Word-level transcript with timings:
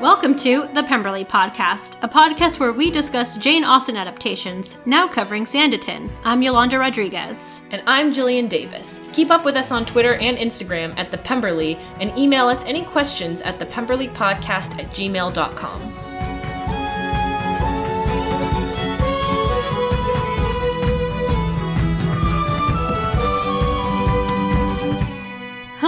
Welcome 0.00 0.36
to 0.36 0.68
the 0.74 0.84
Pemberley 0.84 1.24
Podcast, 1.24 1.96
a 2.04 2.08
podcast 2.08 2.60
where 2.60 2.72
we 2.72 2.88
discuss 2.88 3.36
Jane 3.36 3.64
Austen 3.64 3.96
adaptations, 3.96 4.78
now 4.86 5.08
covering 5.08 5.44
Sanditon. 5.44 6.08
I'm 6.22 6.40
Yolanda 6.40 6.78
Rodriguez. 6.78 7.60
And 7.72 7.82
I'm 7.84 8.12
Jillian 8.12 8.48
Davis. 8.48 9.00
Keep 9.12 9.32
up 9.32 9.44
with 9.44 9.56
us 9.56 9.72
on 9.72 9.84
Twitter 9.84 10.14
and 10.14 10.38
Instagram 10.38 10.96
at 10.96 11.10
The 11.10 11.18
Pemberley 11.18 11.76
and 11.98 12.16
email 12.16 12.46
us 12.46 12.62
any 12.64 12.84
questions 12.84 13.40
at 13.40 13.58
thepemberleypodcast 13.58 14.78
at 14.78 14.86
gmail.com. 14.92 15.97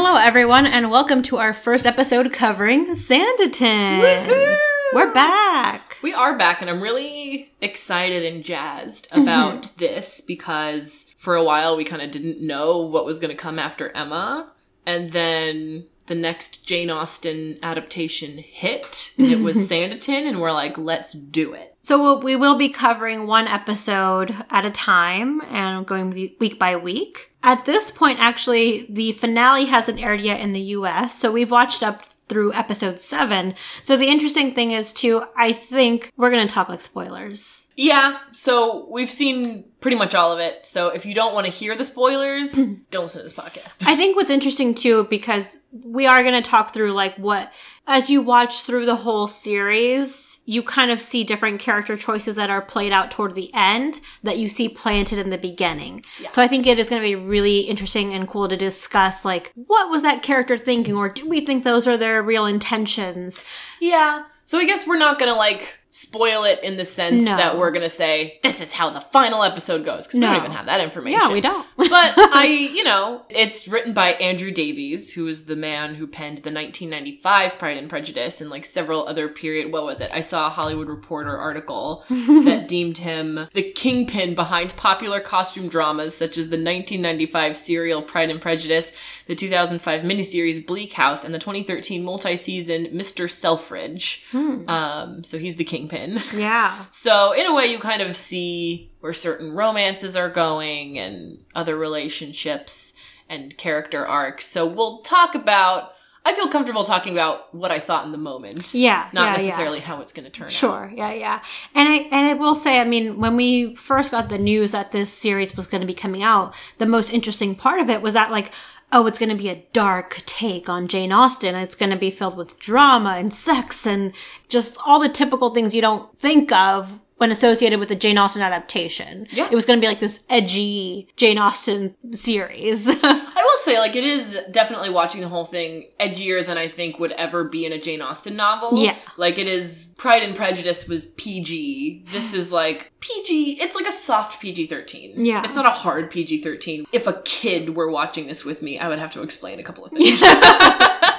Hello, 0.02 0.16
everyone, 0.16 0.66
and 0.66 0.90
welcome 0.90 1.22
to 1.24 1.36
our 1.36 1.52
first 1.52 1.84
episode 1.84 2.32
covering 2.32 2.94
Sanditon. 2.94 4.00
Woohoo! 4.00 4.56
We're 4.94 5.12
back. 5.12 5.98
We 6.00 6.14
are 6.14 6.38
back, 6.38 6.62
and 6.62 6.70
I'm 6.70 6.82
really 6.82 7.52
excited 7.60 8.24
and 8.24 8.42
jazzed 8.42 9.10
mm-hmm. 9.10 9.20
about 9.20 9.72
this 9.76 10.22
because 10.22 11.14
for 11.18 11.34
a 11.34 11.44
while 11.44 11.76
we 11.76 11.84
kind 11.84 12.00
of 12.00 12.10
didn't 12.10 12.40
know 12.40 12.78
what 12.78 13.04
was 13.04 13.18
going 13.18 13.28
to 13.28 13.36
come 13.36 13.58
after 13.58 13.94
Emma. 13.94 14.50
And 14.86 15.12
then 15.12 15.84
the 16.06 16.14
next 16.14 16.66
Jane 16.66 16.88
Austen 16.88 17.58
adaptation 17.62 18.38
hit, 18.38 19.12
and 19.18 19.26
it 19.26 19.40
was 19.40 19.58
Sanditon, 19.70 20.26
and 20.26 20.40
we're 20.40 20.50
like, 20.50 20.78
let's 20.78 21.12
do 21.12 21.52
it. 21.52 21.76
So 21.82 22.02
we'll, 22.02 22.20
we 22.22 22.36
will 22.36 22.56
be 22.56 22.70
covering 22.70 23.26
one 23.26 23.46
episode 23.46 24.34
at 24.48 24.64
a 24.64 24.70
time 24.70 25.42
and 25.42 25.86
going 25.86 26.10
week 26.10 26.58
by 26.58 26.76
week. 26.76 27.29
At 27.42 27.64
this 27.64 27.90
point, 27.90 28.18
actually, 28.20 28.86
the 28.90 29.12
finale 29.12 29.64
hasn't 29.66 30.00
aired 30.00 30.20
yet 30.20 30.40
in 30.40 30.52
the 30.52 30.60
US, 30.60 31.18
so 31.18 31.32
we've 31.32 31.50
watched 31.50 31.82
up 31.82 32.02
through 32.28 32.52
episode 32.52 33.00
seven. 33.00 33.54
So 33.82 33.96
the 33.96 34.08
interesting 34.08 34.54
thing 34.54 34.72
is, 34.72 34.92
too, 34.92 35.24
I 35.36 35.52
think 35.52 36.12
we're 36.16 36.30
going 36.30 36.46
to 36.46 36.54
talk 36.54 36.68
like 36.68 36.80
spoilers. 36.80 37.68
Yeah, 37.82 38.18
so 38.32 38.86
we've 38.90 39.08
seen 39.08 39.64
pretty 39.80 39.96
much 39.96 40.14
all 40.14 40.32
of 40.32 40.38
it. 40.38 40.66
So 40.66 40.88
if 40.88 41.06
you 41.06 41.14
don't 41.14 41.32
want 41.32 41.46
to 41.46 41.50
hear 41.50 41.74
the 41.74 41.86
spoilers, 41.86 42.52
don't 42.90 43.04
listen 43.04 43.20
to 43.20 43.22
this 43.22 43.32
podcast. 43.32 43.86
I 43.86 43.96
think 43.96 44.16
what's 44.16 44.28
interesting 44.28 44.74
too, 44.74 45.04
because 45.04 45.62
we 45.72 46.06
are 46.06 46.22
going 46.22 46.34
to 46.34 46.46
talk 46.46 46.74
through 46.74 46.92
like 46.92 47.16
what, 47.16 47.50
as 47.86 48.10
you 48.10 48.20
watch 48.20 48.64
through 48.64 48.84
the 48.84 48.96
whole 48.96 49.26
series, 49.26 50.40
you 50.44 50.62
kind 50.62 50.90
of 50.90 51.00
see 51.00 51.24
different 51.24 51.58
character 51.58 51.96
choices 51.96 52.36
that 52.36 52.50
are 52.50 52.60
played 52.60 52.92
out 52.92 53.10
toward 53.10 53.34
the 53.34 53.50
end 53.54 54.02
that 54.24 54.36
you 54.36 54.50
see 54.50 54.68
planted 54.68 55.18
in 55.18 55.30
the 55.30 55.38
beginning. 55.38 56.04
Yeah. 56.20 56.28
So 56.32 56.42
I 56.42 56.48
think 56.48 56.66
it 56.66 56.78
is 56.78 56.90
going 56.90 57.00
to 57.00 57.08
be 57.08 57.14
really 57.14 57.60
interesting 57.60 58.12
and 58.12 58.28
cool 58.28 58.46
to 58.46 58.58
discuss 58.58 59.24
like, 59.24 59.52
what 59.54 59.88
was 59.88 60.02
that 60.02 60.22
character 60.22 60.58
thinking? 60.58 60.96
Or 60.96 61.08
do 61.08 61.26
we 61.26 61.46
think 61.46 61.64
those 61.64 61.88
are 61.88 61.96
their 61.96 62.22
real 62.22 62.44
intentions? 62.44 63.42
Yeah. 63.80 64.24
So 64.50 64.58
I 64.58 64.64
guess 64.64 64.84
we're 64.84 64.98
not 64.98 65.20
gonna 65.20 65.36
like 65.36 65.78
spoil 65.92 66.44
it 66.44 66.62
in 66.62 66.76
the 66.76 66.84
sense 66.84 67.22
No. 67.22 67.36
that 67.36 67.58
we're 67.58 67.70
gonna 67.72 67.90
say 67.90 68.38
this 68.42 68.60
is 68.60 68.70
how 68.72 68.90
the 68.90 69.00
final 69.00 69.42
episode 69.42 69.84
goes 69.84 70.06
because 70.06 70.20
we 70.20 70.26
don't 70.26 70.36
even 70.36 70.52
have 70.52 70.66
that 70.66 70.80
information. 70.80 71.20
Yeah, 71.20 71.32
we 71.32 71.40
don't. 71.40 71.66
But 71.88 72.14
I, 72.16 72.46
you 72.46 72.84
know, 72.84 73.22
it's 73.28 73.66
written 73.68 73.92
by 73.92 74.12
Andrew 74.14 74.50
Davies, 74.50 75.12
who 75.12 75.26
is 75.26 75.46
the 75.46 75.56
man 75.56 75.94
who 75.94 76.06
penned 76.06 76.38
the 76.38 76.52
1995 76.52 77.58
Pride 77.58 77.76
and 77.76 77.88
Prejudice 77.88 78.40
and 78.40 78.50
like 78.50 78.64
several 78.64 79.06
other 79.06 79.28
period. 79.28 79.72
What 79.72 79.84
was 79.84 80.00
it? 80.00 80.10
I 80.12 80.20
saw 80.20 80.46
a 80.46 80.50
Hollywood 80.50 80.88
Reporter 80.88 81.36
article 81.36 82.04
that 82.10 82.66
deemed 82.68 82.98
him 82.98 83.48
the 83.54 83.70
kingpin 83.72 84.34
behind 84.34 84.76
popular 84.76 85.20
costume 85.20 85.68
dramas 85.68 86.16
such 86.16 86.38
as 86.38 86.48
the 86.48 86.56
1995 86.56 87.56
serial 87.56 88.02
Pride 88.02 88.30
and 88.30 88.40
Prejudice, 88.40 88.92
the 89.26 89.34
2005 89.34 90.02
miniseries 90.02 90.64
Bleak 90.64 90.92
House, 90.92 91.24
and 91.24 91.34
the 91.34 91.38
2013 91.38 92.02
multi-season 92.02 92.86
Mr. 92.86 93.30
Selfridge. 93.30 94.24
Um, 94.68 95.24
so 95.24 95.38
he's 95.38 95.56
the 95.56 95.64
kingpin. 95.64 96.20
yeah. 96.34 96.84
So 96.90 97.32
in 97.32 97.46
a 97.46 97.54
way, 97.54 97.66
you 97.66 97.78
kind 97.78 98.02
of 98.02 98.16
see 98.16 98.89
where 99.00 99.12
certain 99.12 99.52
romances 99.52 100.16
are 100.16 100.28
going 100.28 100.98
and 100.98 101.42
other 101.54 101.76
relationships 101.76 102.94
and 103.28 103.56
character 103.56 104.06
arcs. 104.06 104.46
So 104.46 104.66
we'll 104.66 104.98
talk 104.98 105.34
about. 105.34 105.92
I 106.22 106.34
feel 106.34 106.48
comfortable 106.48 106.84
talking 106.84 107.14
about 107.14 107.54
what 107.54 107.70
I 107.70 107.78
thought 107.78 108.04
in 108.04 108.12
the 108.12 108.18
moment. 108.18 108.74
Yeah, 108.74 109.08
not 109.14 109.22
yeah, 109.22 109.24
yeah. 109.24 109.46
necessarily 109.46 109.80
how 109.80 110.02
it's 110.02 110.12
going 110.12 110.26
to 110.26 110.30
turn 110.30 110.48
out. 110.48 110.52
Sure. 110.52 110.92
Yeah, 110.94 111.14
yeah. 111.14 111.40
And 111.74 111.88
I 111.88 111.96
and 112.10 112.28
I 112.28 112.34
will 112.34 112.54
say, 112.54 112.78
I 112.78 112.84
mean, 112.84 113.18
when 113.18 113.36
we 113.36 113.74
first 113.76 114.10
got 114.10 114.28
the 114.28 114.36
news 114.36 114.72
that 114.72 114.92
this 114.92 115.10
series 115.10 115.56
was 115.56 115.66
going 115.66 115.80
to 115.80 115.86
be 115.86 115.94
coming 115.94 116.22
out, 116.22 116.54
the 116.76 116.84
most 116.84 117.10
interesting 117.12 117.54
part 117.54 117.80
of 117.80 117.88
it 117.88 118.02
was 118.02 118.12
that 118.14 118.30
like 118.30 118.52
oh, 118.92 119.06
it's 119.06 119.18
going 119.18 119.28
to 119.28 119.36
be 119.36 119.48
a 119.48 119.64
dark 119.72 120.22
take 120.26 120.68
on 120.68 120.88
Jane 120.88 121.12
Austen. 121.12 121.54
It's 121.54 121.76
going 121.76 121.90
to 121.90 121.96
be 121.96 122.10
filled 122.10 122.36
with 122.36 122.58
drama 122.58 123.10
and 123.10 123.32
sex 123.32 123.86
and 123.86 124.12
just 124.48 124.76
all 124.84 125.00
the 125.00 125.08
typical 125.08 125.50
things 125.50 125.74
you 125.74 125.80
don't 125.80 126.18
think 126.18 126.50
of 126.52 126.98
when 127.20 127.30
associated 127.30 127.78
with 127.78 127.90
the 127.90 127.94
Jane 127.94 128.16
Austen 128.16 128.40
adaptation. 128.40 129.26
Yeah. 129.30 129.46
It 129.50 129.54
was 129.54 129.66
going 129.66 129.78
to 129.78 129.80
be 129.84 129.86
like 129.86 130.00
this 130.00 130.24
edgy 130.30 131.06
Jane 131.16 131.36
Austen 131.36 131.94
series. 132.14 132.88
I 133.02 133.42
will 133.44 133.58
say, 133.58 133.78
like, 133.78 133.94
it 133.94 134.04
is 134.04 134.40
definitely 134.50 134.88
watching 134.88 135.20
the 135.20 135.28
whole 135.28 135.44
thing 135.44 135.90
edgier 136.00 136.44
than 136.46 136.56
I 136.56 136.66
think 136.66 136.98
would 136.98 137.12
ever 137.12 137.44
be 137.44 137.66
in 137.66 137.72
a 137.72 137.78
Jane 137.78 138.00
Austen 138.00 138.36
novel. 138.36 138.82
Yeah. 138.82 138.96
Like, 139.18 139.36
it 139.36 139.48
is 139.48 139.90
Pride 139.98 140.22
and 140.22 140.34
Prejudice 140.34 140.88
was 140.88 141.08
PG. 141.18 142.06
This 142.10 142.32
is 142.32 142.50
like 142.50 142.90
PG. 143.00 143.60
It's 143.60 143.74
like 143.74 143.86
a 143.86 143.92
soft 143.92 144.40
PG 144.40 144.68
13. 144.68 145.22
Yeah. 145.22 145.44
It's 145.44 145.54
not 145.54 145.66
a 145.66 145.70
hard 145.70 146.10
PG 146.10 146.42
13. 146.42 146.86
If 146.90 147.06
a 147.06 147.20
kid 147.26 147.76
were 147.76 147.90
watching 147.90 148.28
this 148.28 148.46
with 148.46 148.62
me, 148.62 148.78
I 148.78 148.88
would 148.88 148.98
have 148.98 149.12
to 149.12 149.20
explain 149.20 149.60
a 149.60 149.62
couple 149.62 149.84
of 149.84 149.92
things. 149.92 150.22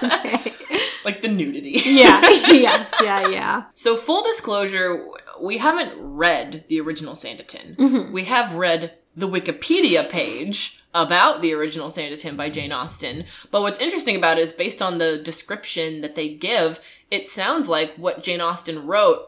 like 1.06 1.22
the 1.22 1.28
nudity. 1.28 1.80
yeah. 1.86 2.28
yes. 2.28 2.92
Yeah. 3.04 3.28
Yeah. 3.28 3.64
So, 3.76 3.98
full 3.98 4.24
disclosure, 4.24 5.06
we 5.42 5.58
haven't 5.58 5.94
read 5.98 6.66
the 6.68 6.80
original 6.80 7.14
Sanditon. 7.14 7.76
Mm-hmm. 7.76 8.14
We 8.14 8.26
have 8.26 8.54
read 8.54 8.94
the 9.16 9.28
Wikipedia 9.28 10.10
page 10.10 10.82
about 10.94 11.42
the 11.42 11.54
original 11.54 11.90
Sanditon 11.90 12.36
by 12.36 12.50
Jane 12.50 12.72
Austen. 12.72 13.26
But 13.50 13.62
what's 13.62 13.80
interesting 13.80 14.16
about 14.16 14.38
it 14.38 14.42
is 14.42 14.54
based 14.54 14.82
on 14.82 14.98
the 14.98 15.18
description 15.18 16.02
that 16.02 16.16
they 16.16 16.30
give, 16.34 16.80
it 17.10 17.28
sounds 17.28 17.70
like 17.70 17.94
what 17.96 18.24
Jane 18.24 18.42
Austen 18.42 18.86
wrote 18.86 19.28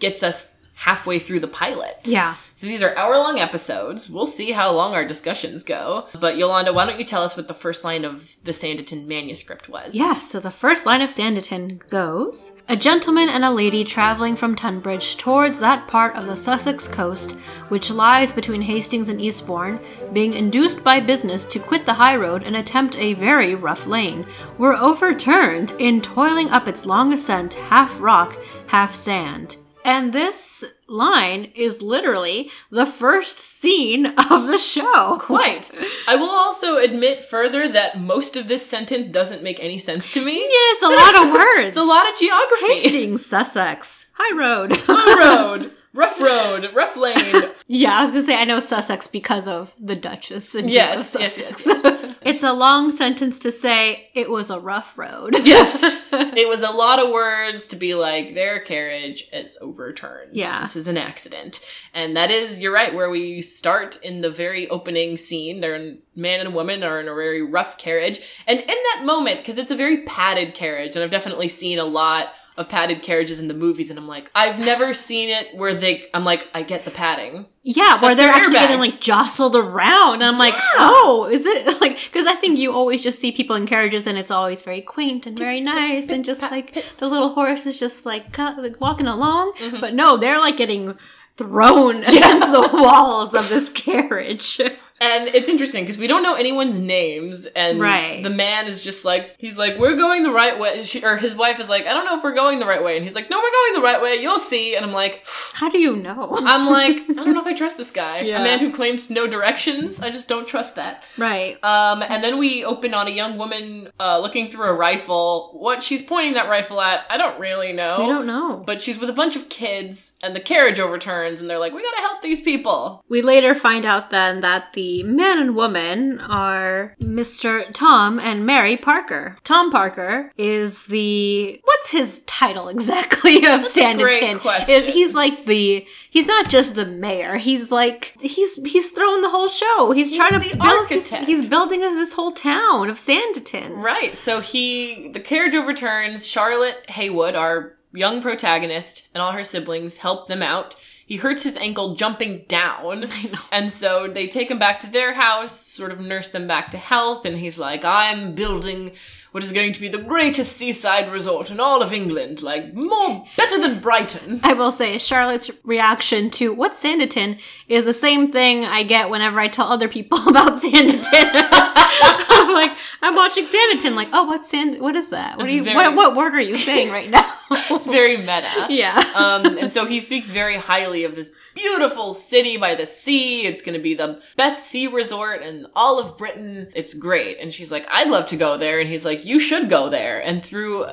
gets 0.00 0.22
us 0.22 0.52
halfway 0.78 1.18
through 1.18 1.40
the 1.40 1.48
pilot. 1.48 1.98
Yeah. 2.04 2.36
So 2.54 2.66
these 2.66 2.82
are 2.82 2.96
hour 2.96 3.16
long 3.16 3.40
episodes. 3.40 4.08
We'll 4.08 4.26
see 4.26 4.52
how 4.52 4.70
long 4.70 4.94
our 4.94 5.04
discussions 5.04 5.64
go. 5.64 6.06
But 6.18 6.38
Yolanda, 6.38 6.72
why 6.72 6.86
don't 6.86 7.00
you 7.00 7.04
tell 7.04 7.22
us 7.22 7.36
what 7.36 7.48
the 7.48 7.54
first 7.54 7.82
line 7.82 8.04
of 8.04 8.36
the 8.44 8.52
Sanditon 8.52 9.06
manuscript 9.06 9.68
was? 9.68 9.90
Yes, 9.92 10.30
so 10.30 10.38
the 10.38 10.52
first 10.52 10.86
line 10.86 11.00
of 11.00 11.10
Sanditon 11.10 11.86
goes 11.88 12.52
A 12.68 12.76
gentleman 12.76 13.28
and 13.28 13.44
a 13.44 13.50
lady 13.50 13.82
traveling 13.82 14.36
from 14.36 14.54
Tunbridge 14.54 15.16
towards 15.16 15.58
that 15.58 15.88
part 15.88 16.14
of 16.14 16.26
the 16.26 16.36
Sussex 16.36 16.86
coast 16.86 17.32
which 17.68 17.90
lies 17.90 18.30
between 18.32 18.62
Hastings 18.62 19.08
and 19.08 19.20
Eastbourne, 19.20 19.80
being 20.12 20.32
induced 20.32 20.84
by 20.84 21.00
business 21.00 21.44
to 21.46 21.58
quit 21.58 21.86
the 21.86 21.94
high 21.94 22.16
road 22.16 22.44
and 22.44 22.56
attempt 22.56 22.96
a 22.96 23.14
very 23.14 23.54
rough 23.54 23.86
lane, 23.86 24.24
were 24.56 24.74
overturned 24.74 25.72
in 25.78 26.00
toiling 26.00 26.50
up 26.50 26.68
its 26.68 26.86
long 26.86 27.12
ascent, 27.12 27.54
half 27.54 28.00
rock, 28.00 28.38
half 28.68 28.94
sand. 28.94 29.56
And 29.88 30.12
this 30.12 30.64
line 30.86 31.50
is 31.54 31.80
literally 31.80 32.50
the 32.70 32.84
first 32.84 33.38
scene 33.38 34.04
of 34.06 34.46
the 34.46 34.58
show. 34.58 35.16
Quite. 35.22 35.70
I 36.06 36.14
will 36.14 36.28
also 36.28 36.76
admit 36.76 37.24
further 37.24 37.66
that 37.68 37.98
most 37.98 38.36
of 38.36 38.48
this 38.48 38.66
sentence 38.66 39.08
doesn't 39.08 39.42
make 39.42 39.58
any 39.60 39.78
sense 39.78 40.10
to 40.10 40.22
me. 40.22 40.34
Yeah, 40.40 40.46
it's 40.50 40.82
a 40.82 40.88
lot 40.88 41.14
of 41.26 41.32
words. 41.40 41.68
It's 41.68 41.76
a 41.78 41.84
lot 41.84 42.06
of 42.12 42.18
geography. 42.18 42.66
Hastings, 42.74 43.24
Sussex, 43.24 44.08
High 44.12 44.36
Road. 44.36 44.72
High 44.86 45.18
road, 45.18 45.72
rough 45.94 46.20
road, 46.20 46.68
rough 46.74 46.94
lane. 46.98 47.44
yeah, 47.66 47.98
I 47.98 48.02
was 48.02 48.10
gonna 48.10 48.24
say 48.24 48.36
I 48.36 48.44
know 48.44 48.60
Sussex 48.60 49.06
because 49.06 49.48
of 49.48 49.72
the 49.80 49.96
Duchess 49.96 50.54
and 50.54 50.68
Yes, 50.68 51.14
of 51.14 51.22
yes, 51.22 51.38
yes, 51.38 51.66
yes. 51.66 51.97
It's 52.28 52.42
a 52.42 52.52
long 52.52 52.92
sentence 52.92 53.38
to 53.40 53.52
say 53.52 54.10
it 54.14 54.30
was 54.30 54.50
a 54.50 54.58
rough 54.58 54.96
road. 54.96 55.36
yes. 55.44 56.06
It 56.38 56.48
was 56.48 56.62
a 56.62 56.70
lot 56.70 57.00
of 57.00 57.10
words 57.10 57.66
to 57.68 57.76
be 57.76 57.94
like, 57.94 58.34
their 58.34 58.60
carriage 58.60 59.28
is 59.32 59.58
overturned. 59.60 60.36
Yeah. 60.36 60.60
This 60.60 60.76
is 60.76 60.86
an 60.86 60.96
accident. 60.96 61.64
And 61.92 62.16
that 62.16 62.30
is, 62.30 62.60
you're 62.60 62.72
right, 62.72 62.94
where 62.94 63.10
we 63.10 63.42
start 63.42 63.96
in 64.02 64.20
the 64.20 64.30
very 64.30 64.68
opening 64.68 65.16
scene. 65.16 65.60
They're 65.60 65.74
in, 65.74 65.98
man 66.14 66.40
and 66.40 66.54
woman 66.54 66.82
are 66.82 67.00
in 67.00 67.08
a 67.08 67.14
very 67.14 67.42
rough 67.42 67.76
carriage. 67.76 68.20
And 68.46 68.60
in 68.60 68.66
that 68.66 69.02
moment, 69.04 69.38
because 69.38 69.58
it's 69.58 69.70
a 69.70 69.76
very 69.76 70.04
padded 70.04 70.54
carriage, 70.54 70.94
and 70.94 71.04
I've 71.04 71.10
definitely 71.10 71.48
seen 71.48 71.78
a 71.78 71.84
lot 71.84 72.32
of 72.58 72.68
padded 72.68 73.02
carriages 73.02 73.38
in 73.38 73.48
the 73.48 73.54
movies, 73.54 73.88
and 73.88 73.98
I'm 73.98 74.08
like, 74.08 74.30
I've 74.34 74.58
never 74.58 74.92
seen 74.92 75.28
it 75.28 75.54
where 75.54 75.74
they, 75.74 76.10
I'm 76.12 76.24
like, 76.24 76.48
I 76.52 76.62
get 76.62 76.84
the 76.84 76.90
padding. 76.90 77.46
Yeah, 77.62 78.00
where 78.00 78.14
That's 78.14 78.16
they're 78.16 78.30
actually 78.30 78.54
getting 78.54 78.80
like 78.80 79.00
jostled 79.00 79.54
around. 79.54 80.14
And 80.14 80.24
I'm 80.24 80.38
like, 80.38 80.54
oh, 80.76 81.28
is 81.30 81.46
it 81.46 81.66
like, 81.80 81.98
because 82.02 82.26
I 82.26 82.34
think 82.34 82.58
you 82.58 82.72
always 82.72 83.02
just 83.02 83.20
see 83.20 83.30
people 83.30 83.54
in 83.54 83.66
carriages 83.66 84.06
and 84.06 84.18
it's 84.18 84.30
always 84.30 84.62
very 84.62 84.80
quaint 84.80 85.26
and 85.26 85.38
very 85.38 85.60
nice 85.60 86.08
and 86.08 86.24
just 86.24 86.42
like 86.42 86.84
the 86.98 87.06
little 87.06 87.30
horse 87.30 87.64
is 87.64 87.78
just 87.78 88.04
like, 88.04 88.32
cut, 88.32 88.58
like 88.58 88.80
walking 88.80 89.06
along. 89.06 89.52
Mm-hmm. 89.60 89.80
But 89.80 89.94
no, 89.94 90.16
they're 90.16 90.38
like 90.38 90.56
getting 90.56 90.98
thrown 91.36 92.02
against 92.04 92.50
the 92.50 92.70
walls 92.72 93.34
of 93.34 93.48
this 93.48 93.70
carriage. 93.70 94.60
And 95.00 95.28
it's 95.28 95.48
interesting 95.48 95.84
because 95.84 95.98
we 95.98 96.06
don't 96.08 96.22
know 96.22 96.34
anyone's 96.34 96.80
names, 96.80 97.46
and 97.46 97.80
Right. 97.80 98.22
the 98.22 98.30
man 98.30 98.66
is 98.66 98.82
just 98.82 99.04
like 99.04 99.34
he's 99.38 99.56
like 99.56 99.78
we're 99.78 99.96
going 99.96 100.22
the 100.24 100.30
right 100.32 100.58
way, 100.58 100.84
she, 100.84 101.04
or 101.04 101.16
his 101.16 101.34
wife 101.34 101.60
is 101.60 101.68
like 101.68 101.86
I 101.86 101.94
don't 101.94 102.04
know 102.04 102.16
if 102.18 102.24
we're 102.24 102.34
going 102.34 102.58
the 102.58 102.66
right 102.66 102.82
way, 102.82 102.96
and 102.96 103.04
he's 103.04 103.14
like 103.14 103.30
no 103.30 103.36
we're 103.38 103.50
going 103.52 103.74
the 103.74 103.82
right 103.82 104.02
way, 104.02 104.16
you'll 104.16 104.38
see, 104.40 104.74
and 104.74 104.84
I'm 104.84 104.92
like 104.92 105.24
How 105.54 105.68
do 105.68 105.78
you 105.78 105.96
know? 105.96 106.36
I'm 106.40 106.66
like 106.68 106.96
I 107.10 107.24
don't 107.24 107.34
know 107.34 107.40
if 107.40 107.46
I 107.46 107.54
trust 107.54 107.76
this 107.76 107.90
guy, 107.90 108.20
Yeah. 108.22 108.40
a 108.40 108.44
man 108.44 108.58
who 108.58 108.72
claims 108.72 109.08
no 109.10 109.26
directions, 109.26 110.00
I 110.00 110.10
just 110.10 110.28
don't 110.28 110.46
trust 110.48 110.74
that. 110.76 111.04
right. 111.16 111.62
Um, 111.64 112.02
and 112.02 112.22
then 112.24 112.38
we 112.38 112.64
open 112.64 112.92
on 112.94 113.06
a 113.06 113.10
young 113.10 113.38
woman 113.38 113.90
uh, 114.00 114.18
looking 114.18 114.50
through 114.50 114.66
a 114.66 114.74
rifle. 114.74 115.50
What 115.54 115.82
she's 115.82 116.02
pointing 116.02 116.34
that 116.34 116.48
rifle 116.48 116.80
at, 116.80 117.04
I 117.10 117.16
don't 117.18 117.38
really 117.38 117.72
know. 117.72 117.96
We 118.00 118.06
don't 118.06 118.26
know. 118.26 118.62
But 118.66 118.82
she's 118.82 118.98
with 118.98 119.10
a 119.10 119.12
bunch 119.12 119.36
of 119.36 119.48
kids, 119.48 120.12
and 120.22 120.34
the 120.34 120.40
carriage 120.40 120.78
overturns, 120.78 121.40
and 121.40 121.48
they're 121.48 121.58
like, 121.58 121.72
"We 121.72 121.82
gotta 121.82 122.00
help 122.00 122.22
these 122.22 122.40
people." 122.40 123.04
We 123.08 123.22
later 123.22 123.54
find 123.54 123.84
out 123.84 124.10
then 124.10 124.40
that 124.40 124.72
the 124.72 124.87
man 125.04 125.38
and 125.38 125.54
woman 125.54 126.20
are 126.20 126.94
Mr. 127.00 127.64
Tom 127.72 128.18
and 128.18 128.44
Mary 128.46 128.76
Parker. 128.76 129.36
Tom 129.44 129.70
Parker 129.70 130.32
is 130.36 130.86
the 130.86 131.60
what's 131.64 131.90
his 131.90 132.20
title 132.26 132.68
exactly 132.68 133.36
of 133.44 133.62
That's 133.62 133.76
Sanditon? 133.76 134.40
question. 134.40 134.84
He's 134.84 135.14
like 135.14 135.46
the 135.46 135.86
he's 136.10 136.26
not 136.26 136.48
just 136.50 136.74
the 136.74 136.86
mayor. 136.86 137.36
He's 137.36 137.70
like 137.70 138.14
he's 138.20 138.56
he's 138.64 138.90
throwing 138.90 139.22
the 139.22 139.30
whole 139.30 139.48
show. 139.48 139.92
He's, 139.92 140.10
He's 140.10 140.18
trying 140.18 140.32
to 140.32 140.38
the 140.38 140.56
build 140.56 140.62
he's, 140.62 140.72
architect. 141.02 141.24
he's 141.26 141.48
building 141.48 141.80
this 141.80 142.12
whole 142.14 142.32
town 142.32 142.88
of 142.90 142.96
Sanditon. 142.96 143.82
Right. 143.82 144.16
So 144.16 144.40
he, 144.40 145.08
the 145.12 145.20
carriage 145.20 145.54
overturns. 145.54 146.26
Charlotte 146.26 146.88
Heywood, 146.88 147.34
our 147.34 147.76
young 147.92 148.20
protagonist, 148.22 149.08
and 149.14 149.22
all 149.22 149.32
her 149.32 149.44
siblings 149.44 149.98
help 149.98 150.28
them 150.28 150.42
out. 150.42 150.76
He 151.08 151.16
hurts 151.16 151.42
his 151.42 151.56
ankle 151.56 151.94
jumping 151.94 152.44
down. 152.48 153.08
And 153.50 153.72
so 153.72 154.08
they 154.08 154.28
take 154.28 154.50
him 154.50 154.58
back 154.58 154.78
to 154.80 154.86
their 154.86 155.14
house, 155.14 155.58
sort 155.58 155.90
of 155.90 156.00
nurse 156.00 156.28
them 156.28 156.46
back 156.46 156.70
to 156.70 156.78
health, 156.78 157.24
and 157.24 157.38
he's 157.38 157.58
like, 157.58 157.82
I'm 157.82 158.34
building 158.34 158.92
what 159.32 159.42
is 159.42 159.52
going 159.52 159.72
to 159.72 159.80
be 159.80 159.88
the 159.88 159.98
greatest 159.98 160.56
seaside 160.56 161.10
resort 161.10 161.50
in 161.50 161.60
all 161.60 161.82
of 161.82 161.92
England, 161.92 162.42
like 162.42 162.74
more 162.74 163.24
better 163.36 163.58
than 163.58 163.80
Brighton. 163.80 164.40
I 164.42 164.52
will 164.52 164.70
say 164.70 164.98
Charlotte's 164.98 165.50
reaction 165.64 166.30
to 166.32 166.52
what's 166.52 166.82
Sanditon 166.82 167.38
is 167.68 167.84
the 167.84 167.94
same 167.94 168.30
thing 168.30 168.64
I 168.64 168.82
get 168.82 169.10
whenever 169.10 169.40
I 169.40 169.48
tell 169.48 169.68
other 169.68 169.88
people 169.88 170.18
about 170.28 170.60
Sanditon. 170.60 171.04
I'm 172.30 172.52
like, 172.54 172.76
I'm 173.02 173.14
watching 173.14 173.44
Sanditon, 173.46 173.94
like, 173.94 174.08
oh, 174.12 174.24
what's 174.24 174.48
Sand? 174.48 174.80
What 174.80 174.96
is 174.96 175.08
that? 175.10 175.36
What 175.36 175.46
It's 175.46 175.54
are 175.54 175.56
you? 175.56 175.64
very- 175.64 175.76
What, 175.76 175.94
what 175.94 176.16
word 176.16 176.34
are 176.34 176.40
you 176.40 176.56
saying 176.56 176.90
right 176.90 177.08
now? 177.10 177.34
It's 177.50 177.86
very 177.86 178.16
meta. 178.18 178.66
yeah. 178.68 178.96
um, 179.14 179.56
and 179.58 179.72
so 179.72 179.86
he 179.86 180.00
speaks 180.00 180.30
very 180.30 180.56
highly 180.58 181.04
of 181.04 181.14
this 181.14 181.32
beautiful 181.54 182.12
city 182.12 182.56
by 182.58 182.74
the 182.74 182.84
sea. 182.86 183.46
It's 183.46 183.62
going 183.62 183.74
to 183.76 183.82
be 183.82 183.94
the 183.94 184.20
best 184.36 184.66
sea 184.66 184.86
resort 184.86 185.40
in 185.42 185.66
all 185.74 185.98
of 185.98 186.18
Britain. 186.18 186.68
It's 186.74 186.92
great. 186.94 187.38
And 187.40 187.52
she's 187.52 187.72
like, 187.72 187.86
I'd 187.90 188.08
love 188.10 188.26
to 188.28 188.36
go 188.36 188.58
there. 188.58 188.80
And 188.80 188.88
he's 188.88 189.04
like, 189.04 189.24
you 189.24 189.38
should 189.40 189.70
go 189.70 189.88
there. 189.88 190.20
And 190.22 190.44
through 190.44 190.86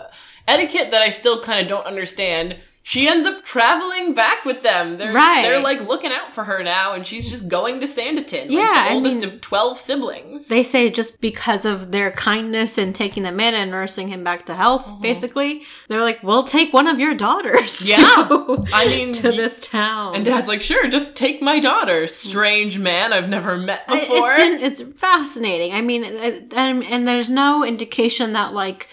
etiquette 0.47 0.91
that 0.91 1.01
I 1.01 1.09
still 1.09 1.41
kind 1.43 1.59
of 1.61 1.67
don't 1.67 1.85
understand, 1.85 2.57
she 2.87 3.07
ends 3.07 3.25
up 3.25 3.43
traveling 3.43 4.13
back 4.13 4.45
with 4.45 4.61
them. 4.61 4.97
They're 4.99 5.11
Right. 5.11 5.41
they're 5.41 5.59
like 5.59 5.81
looking 5.81 6.11
out 6.11 6.31
for 6.35 6.43
her 6.43 6.61
now, 6.61 6.93
and 6.93 7.05
she's 7.05 7.27
just 7.31 7.47
going 7.47 7.79
to 7.79 7.87
Sanditon. 7.87 8.41
like, 8.43 8.51
Yeah, 8.51 8.73
the 8.85 8.91
I 8.91 8.93
oldest 8.93 9.21
mean- 9.21 9.25
of 9.25 9.41
twelve 9.41 9.79
siblings. 9.79 10.49
They 10.49 10.63
say 10.63 10.91
just 10.91 11.19
because 11.19 11.65
of 11.65 11.91
their 11.91 12.11
kindness 12.11 12.77
and 12.77 12.93
taking 12.93 13.23
them 13.23 13.39
in 13.39 13.55
and 13.55 13.71
nursing 13.71 14.09
him 14.09 14.23
back 14.23 14.45
to 14.45 14.53
health, 14.53 14.85
mm-hmm. 14.85 15.01
basically, 15.01 15.63
they're 15.87 16.03
like, 16.03 16.21
we'll 16.21 16.43
take 16.43 16.73
one 16.73 16.87
of 16.87 16.99
your 16.99 17.15
daughters. 17.15 17.89
Yeah. 17.89 17.97
to- 18.27 18.65
I 18.71 18.85
mean, 18.87 19.13
to 19.13 19.31
this 19.31 19.67
town. 19.67 20.15
and 20.15 20.23
Dad's 20.23 20.47
like, 20.47 20.61
sure, 20.61 20.87
just 20.87 21.15
take 21.15 21.41
my 21.41 21.59
daughter. 21.59 22.05
Strange 22.05 22.77
man 22.77 23.13
I've 23.13 23.29
never 23.29 23.57
met 23.57 23.87
before. 23.87 24.31
It's, 24.33 24.79
it's 24.79 24.91
fascinating. 24.99 25.73
I 25.73 25.81
mean, 25.81 26.03
and, 26.03 26.83
and 26.83 27.07
there's 27.07 27.31
no 27.31 27.65
indication 27.65 28.33
that 28.33 28.53
like 28.53 28.87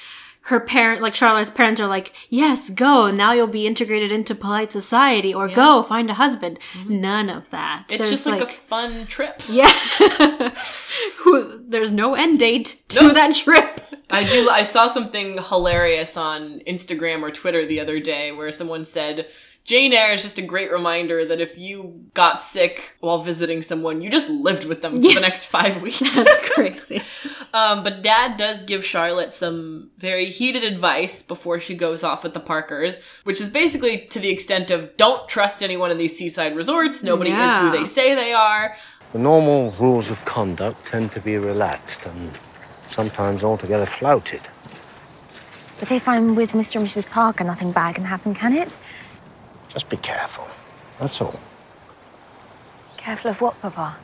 her 0.46 0.58
parent, 0.60 1.00
like 1.00 1.14
Charlotte's 1.14 1.50
parents, 1.50 1.80
are 1.80 1.86
like, 1.86 2.12
"Yes, 2.28 2.68
go. 2.70 3.10
Now 3.10 3.32
you'll 3.32 3.46
be 3.46 3.66
integrated 3.66 4.10
into 4.10 4.34
polite 4.34 4.72
society," 4.72 5.32
or 5.32 5.48
"Go 5.48 5.82
find 5.82 6.10
a 6.10 6.14
husband." 6.14 6.58
Mm-hmm. 6.74 7.00
None 7.00 7.30
of 7.30 7.48
that. 7.50 7.84
it's 7.88 7.98
There's, 7.98 8.10
just 8.10 8.26
like, 8.26 8.42
a 8.42 8.46
fun 8.52 9.06
trip. 9.06 9.42
yeah. 9.48 9.70
There's 11.68 11.92
no 11.92 12.14
end 12.14 12.38
date 12.38 12.82
to 12.88 13.02
No. 13.02 13.12
that 13.14 13.34
trip. 13.34 13.80
I 14.10 14.24
do. 14.24 14.50
I 14.50 14.62
saw 14.64 14.88
something 14.88 15.38
hilarious 15.38 16.16
on 16.16 16.60
Instagram 16.66 17.22
or 17.22 17.30
Twitter 17.30 17.64
the 17.64 17.80
other 17.80 17.98
day 18.00 18.32
where 18.32 18.52
someone 18.52 18.84
said. 18.84 19.28
Jane 19.64 19.92
Eyre 19.92 20.12
is 20.14 20.22
just 20.22 20.38
a 20.38 20.42
great 20.42 20.72
reminder 20.72 21.24
that 21.24 21.40
if 21.40 21.56
you 21.56 22.06
got 22.14 22.40
sick 22.40 22.96
while 22.98 23.22
visiting 23.22 23.62
someone, 23.62 24.02
you 24.02 24.10
just 24.10 24.28
lived 24.28 24.64
with 24.64 24.82
them 24.82 24.96
for 24.96 25.02
Yeah. 25.02 25.14
the 25.14 25.20
next 25.20 25.44
five 25.46 25.80
weeks. 25.82 26.16
That's 26.16 26.48
crazy. 26.50 27.00
um, 27.54 27.84
but 27.84 28.02
Dad 28.02 28.36
does 28.36 28.64
give 28.64 28.84
Charlotte 28.84 29.32
some 29.32 29.90
very 29.98 30.24
heated 30.24 30.64
advice 30.64 31.22
before 31.22 31.60
she 31.60 31.76
goes 31.76 32.02
off 32.02 32.24
with 32.24 32.34
the 32.34 32.40
Parkers, 32.40 33.00
which 33.22 33.40
is 33.40 33.48
basically 33.48 33.98
to 34.08 34.18
the 34.18 34.30
extent 34.30 34.72
of 34.72 34.96
don't 34.96 35.28
trust 35.28 35.62
anyone 35.62 35.92
in 35.92 35.98
these 35.98 36.18
seaside 36.18 36.56
resorts. 36.56 37.04
Nobody 37.04 37.30
is 37.30 37.56
who 37.58 37.70
they 37.70 37.84
say 37.84 38.16
they 38.16 38.32
are. 38.32 38.76
The 39.12 39.20
normal 39.20 39.70
rules 39.78 40.10
of 40.10 40.24
conduct 40.24 40.86
tend 40.88 41.12
to 41.12 41.20
be 41.20 41.36
relaxed 41.36 42.04
and 42.06 42.36
sometimes 42.90 43.44
altogether 43.44 43.86
flouted. 43.86 44.40
But 45.78 45.90
if 45.92 46.06
I'm 46.08 46.34
with 46.34 46.52
Mr. 46.52 46.76
and 46.76 46.86
Mrs. 46.86 47.06
Parker, 47.08 47.42
nothing 47.44 47.72
bad 47.72 47.96
can 47.96 48.04
happen, 48.04 48.34
can 48.34 48.56
it? 48.56 48.76
Just 49.72 49.88
be 49.88 49.96
careful. 49.98 50.46
That's 51.00 51.20
all. 51.20 51.38
Careful 52.96 53.30
of 53.30 53.40
what, 53.40 53.60
Papa? 53.60 53.96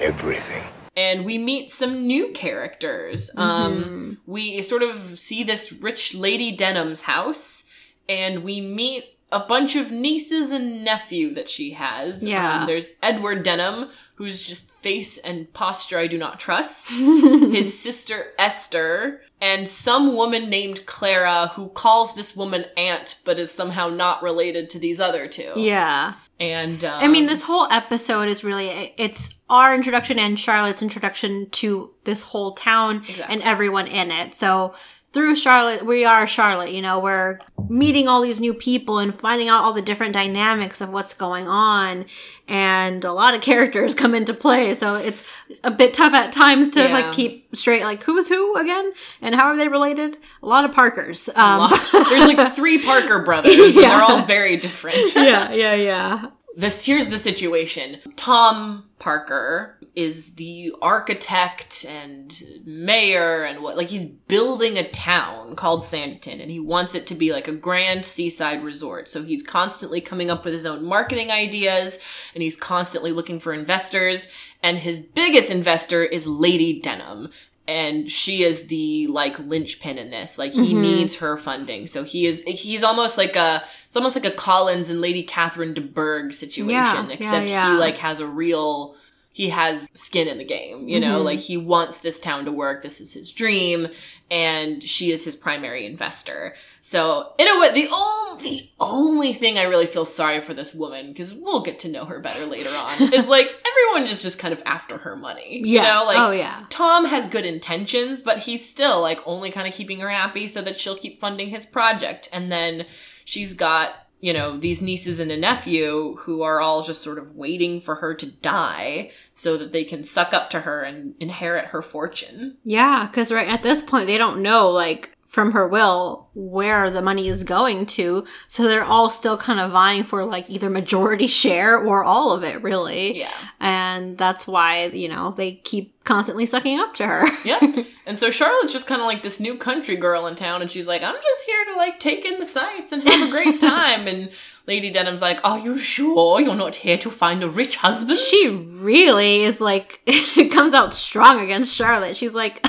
Everything. 0.00 0.64
and 0.96 1.24
we 1.24 1.38
meet 1.38 1.70
some 1.70 2.06
new 2.06 2.30
characters. 2.32 3.30
Um, 3.36 4.18
we 4.26 4.62
sort 4.62 4.82
of 4.82 5.18
see 5.18 5.42
this 5.44 5.72
rich 5.72 6.14
lady 6.14 6.52
Denham's 6.52 7.02
house, 7.02 7.64
and 8.08 8.42
we 8.44 8.60
meet 8.60 9.04
a 9.30 9.40
bunch 9.40 9.76
of 9.76 9.90
nieces 9.92 10.50
and 10.52 10.84
nephew 10.84 11.34
that 11.34 11.48
she 11.48 11.70
has. 11.72 12.26
Yeah. 12.26 12.60
Um, 12.60 12.66
there's 12.66 12.92
Edward 13.02 13.42
Denham, 13.42 13.90
who's 14.16 14.44
just 14.44 14.70
face 14.82 15.18
and 15.18 15.52
posture 15.52 15.98
I 15.98 16.06
do 16.06 16.18
not 16.18 16.40
trust. 16.40 16.90
His 16.94 17.78
sister 17.78 18.32
Esther, 18.38 19.20
and 19.40 19.68
some 19.68 20.14
woman 20.14 20.50
named 20.50 20.84
Clara 20.86 21.52
who 21.54 21.68
calls 21.68 22.14
this 22.14 22.34
woman 22.36 22.64
aunt, 22.76 23.20
but 23.24 23.38
is 23.38 23.50
somehow 23.50 23.88
not 23.88 24.22
related 24.22 24.68
to 24.70 24.78
these 24.78 24.98
other 25.00 25.28
two. 25.28 25.52
Yeah. 25.56 26.14
And 26.40 26.84
um, 26.84 27.00
I 27.02 27.08
mean, 27.08 27.26
this 27.26 27.42
whole 27.42 27.66
episode 27.70 28.28
is 28.28 28.44
really 28.44 28.94
it's 28.96 29.34
our 29.50 29.74
introduction 29.74 30.18
and 30.18 30.38
Charlotte's 30.38 30.82
introduction 30.82 31.50
to 31.50 31.90
this 32.04 32.22
whole 32.22 32.52
town 32.52 32.98
Exactly. 33.08 33.24
and 33.34 33.42
everyone 33.42 33.86
in 33.88 34.10
it. 34.12 34.34
So 34.34 34.74
through 35.12 35.34
Charlotte, 35.36 35.84
we 35.86 36.04
are 36.04 36.26
Charlotte. 36.26 36.72
You 36.72 36.82
know, 36.82 36.98
we're 36.98 37.38
meeting 37.68 38.08
all 38.08 38.22
these 38.22 38.40
new 38.40 38.54
people 38.54 38.98
and 38.98 39.14
finding 39.18 39.48
out 39.48 39.62
all 39.62 39.72
the 39.72 39.82
different 39.82 40.12
dynamics 40.14 40.80
of 40.80 40.90
what's 40.90 41.14
going 41.14 41.48
on, 41.48 42.04
and 42.46 43.04
a 43.04 43.12
lot 43.12 43.34
of 43.34 43.40
characters 43.50 43.94
come 43.94 44.14
into 44.14 44.34
play. 44.34 44.74
So 44.74 44.94
it's 44.94 45.24
a 45.64 45.70
bit 45.70 45.94
tough 45.94 46.14
at 46.14 46.32
times 46.32 46.70
to 46.70 46.80
Yeah. 46.80 46.92
like 46.92 47.12
keep 47.14 47.54
straight, 47.56 47.82
like 47.84 48.02
who's 48.02 48.28
who 48.28 48.56
again 48.56 48.92
and 49.22 49.34
how 49.34 49.46
are 49.46 49.56
they 49.56 49.68
related? 49.68 50.16
A 50.42 50.46
lot 50.46 50.64
of 50.64 50.72
Parkers. 50.72 51.28
Um, 51.34 51.58
lot- 51.60 51.88
there's 51.92 52.26
like 52.36 52.54
three 52.54 52.78
Parker 52.84 53.22
brothers, 53.22 53.54
and 53.56 53.74
Yeah. 53.74 53.88
they're 53.88 54.02
all 54.02 54.24
very 54.24 54.56
different. 54.56 55.12
yeah, 55.14 55.52
yeah, 55.52 55.74
yeah. 55.74 56.26
This 56.58 56.84
here's 56.84 57.06
the 57.06 57.18
situation. 57.18 57.98
Tom 58.16 58.84
Parker 58.98 59.78
is 59.94 60.34
the 60.34 60.72
architect 60.82 61.86
and 61.88 62.42
mayor 62.64 63.44
and 63.44 63.62
what 63.62 63.76
like 63.76 63.86
he's 63.86 64.04
building 64.04 64.76
a 64.76 64.90
town 64.90 65.54
called 65.54 65.82
Sanditon 65.82 66.42
and 66.42 66.50
he 66.50 66.58
wants 66.58 66.96
it 66.96 67.06
to 67.06 67.14
be 67.14 67.32
like 67.32 67.46
a 67.46 67.52
grand 67.52 68.04
seaside 68.04 68.64
resort. 68.64 69.08
So 69.08 69.22
he's 69.22 69.44
constantly 69.44 70.00
coming 70.00 70.32
up 70.32 70.44
with 70.44 70.52
his 70.52 70.66
own 70.66 70.84
marketing 70.84 71.30
ideas 71.30 71.98
and 72.34 72.42
he's 72.42 72.56
constantly 72.56 73.12
looking 73.12 73.38
for 73.38 73.52
investors 73.52 74.26
and 74.60 74.78
his 74.78 74.98
biggest 75.00 75.50
investor 75.50 76.02
is 76.02 76.26
Lady 76.26 76.80
Denham 76.80 77.30
and 77.68 78.10
she 78.10 78.42
is 78.42 78.66
the 78.68 79.06
like 79.08 79.38
linchpin 79.38 79.98
in 79.98 80.10
this. 80.10 80.38
Like 80.38 80.52
he 80.54 80.72
Mhm. 80.74 80.80
needs 80.80 81.16
her 81.16 81.36
funding. 81.36 81.86
So 81.86 82.02
he 82.02 82.26
is 82.26 82.42
he's 82.44 82.82
almost 82.82 83.16
like 83.18 83.36
a 83.36 83.62
it's 83.86 83.96
almost 83.96 84.16
like 84.16 84.24
a 84.24 84.30
Collins 84.30 84.88
and 84.88 85.00
Lady 85.00 85.22
Catherine 85.22 85.74
de 85.74 85.80
Bourgh 85.82 86.32
situation, 86.32 86.70
Yeah, 86.72 87.06
yeah, 87.06 87.12
except 87.12 87.50
yeah. 87.50 87.72
he 87.72 87.78
like 87.78 87.98
has 87.98 88.18
a 88.20 88.26
real 88.26 88.96
he 89.32 89.50
has 89.50 89.88
skin 89.94 90.26
in 90.26 90.38
the 90.38 90.44
game, 90.44 90.88
you 90.88 90.98
know, 90.98 91.20
Mhm. 91.20 91.24
like 91.24 91.38
he 91.38 91.56
wants 91.56 91.98
this 91.98 92.18
town 92.18 92.44
to 92.46 92.50
work. 92.52 92.82
This 92.82 93.00
is 93.00 93.12
his 93.12 93.30
dream, 93.30 93.88
and 94.30 94.82
she 94.86 95.12
is 95.12 95.24
his 95.24 95.36
primary 95.36 95.86
investor. 95.86 96.56
So, 96.82 97.34
in 97.38 97.46
a 97.46 97.60
way, 97.60 97.70
the 97.72 97.88
only 97.92 98.18
the 98.38 98.68
only 98.78 99.32
thing 99.32 99.58
I 99.58 99.64
really 99.64 99.86
feel 99.86 100.04
sorry 100.04 100.40
for 100.40 100.54
this 100.54 100.72
woman 100.72 101.08
because 101.08 101.34
we'll 101.34 101.60
get 101.60 101.80
to 101.80 101.88
know 101.88 102.04
her 102.04 102.20
better 102.20 102.46
later 102.46 102.70
on 102.70 103.02
is 103.12 103.26
like 103.26 103.52
everyone 103.68 104.08
is 104.10 104.22
just 104.22 104.38
kind 104.38 104.52
of 104.54 104.62
after 104.64 104.98
her 104.98 105.16
money. 105.16 105.60
Yeah. 105.64 105.82
You 105.82 105.88
know, 105.88 106.04
like 106.06 106.18
oh 106.18 106.30
yeah. 106.30 106.64
Tom 106.70 107.04
has 107.06 107.26
good 107.26 107.44
intentions, 107.44 108.22
but 108.22 108.38
he's 108.40 108.68
still 108.68 109.00
like 109.00 109.20
only 109.26 109.50
kind 109.50 109.66
of 109.66 109.74
keeping 109.74 109.98
her 110.00 110.10
happy 110.10 110.46
so 110.46 110.62
that 110.62 110.78
she'll 110.78 110.96
keep 110.96 111.20
funding 111.20 111.50
his 111.50 111.66
project. 111.66 112.28
And 112.32 112.50
then 112.52 112.86
she's 113.24 113.54
got 113.54 114.06
you 114.20 114.32
know, 114.32 114.56
these 114.58 114.82
nieces 114.82 115.20
and 115.20 115.30
a 115.30 115.36
nephew 115.36 116.16
who 116.20 116.42
are 116.42 116.60
all 116.60 116.82
just 116.82 117.02
sort 117.02 117.18
of 117.18 117.36
waiting 117.36 117.80
for 117.80 117.96
her 117.96 118.14
to 118.14 118.26
die 118.26 119.10
so 119.32 119.56
that 119.56 119.72
they 119.72 119.84
can 119.84 120.02
suck 120.02 120.34
up 120.34 120.50
to 120.50 120.60
her 120.60 120.82
and 120.82 121.14
inherit 121.20 121.66
her 121.66 121.82
fortune. 121.82 122.56
Yeah, 122.64 123.06
because 123.06 123.30
right 123.30 123.48
at 123.48 123.62
this 123.62 123.82
point, 123.82 124.06
they 124.06 124.18
don't 124.18 124.42
know, 124.42 124.70
like, 124.70 125.16
from 125.28 125.52
her 125.52 125.68
will 125.68 126.26
where 126.34 126.90
the 126.90 127.02
money 127.02 127.28
is 127.28 127.44
going 127.44 127.84
to. 127.84 128.24
So 128.48 128.62
they're 128.62 128.82
all 128.82 129.10
still 129.10 129.36
kind 129.36 129.60
of 129.60 129.72
vying 129.72 130.04
for, 130.04 130.24
like, 130.24 130.48
either 130.48 130.70
majority 130.70 131.26
share 131.42 131.78
or 131.78 132.02
all 132.02 132.32
of 132.32 132.42
it, 132.42 132.62
really. 132.62 133.18
Yeah. 133.18 133.32
And 133.60 134.16
that's 134.16 134.46
why, 134.46 134.86
you 134.86 135.08
know, 135.08 135.34
they 135.36 135.56
keep 135.56 136.02
constantly 136.04 136.46
sucking 136.46 136.80
up 136.80 136.94
to 136.94 137.06
her. 137.06 137.26
yeah. 137.44 137.60
and 138.06 138.16
so 138.16 138.30
Charlotte's 138.30 138.72
just 138.72 138.86
kind 138.86 139.02
of 139.02 139.06
like 139.06 139.22
this 139.22 139.38
new 139.38 139.56
country 139.58 139.96
girl 139.96 140.26
in 140.26 140.34
town, 140.34 140.62
and 140.62 140.70
she's 140.70 140.88
like, 140.88 141.02
I'm 141.02 141.14
just 141.14 141.44
here 141.44 141.64
to 141.66 141.76
like 141.76 142.00
take 142.00 142.24
in 142.24 142.40
the 142.40 142.46
sights 142.46 142.90
and 142.92 143.02
have 143.02 143.28
a 143.28 143.30
great 143.30 143.60
time. 143.60 144.08
and 144.08 144.30
Lady 144.66 144.90
Denham's 144.90 145.20
like, 145.22 145.40
Are 145.44 145.58
you 145.58 145.76
sure 145.78 146.40
you're 146.40 146.54
not 146.54 146.76
here 146.76 146.98
to 146.98 147.10
find 147.10 147.42
a 147.42 147.48
rich 147.50 147.76
husband? 147.76 148.18
she 148.18 148.48
really 148.48 149.42
is 149.44 149.60
like, 149.60 150.00
it 150.06 150.50
comes 150.50 150.72
out 150.72 150.94
strong 150.94 151.40
against 151.40 151.74
Charlotte. 151.74 152.16
She's 152.16 152.34
like, 152.34 152.66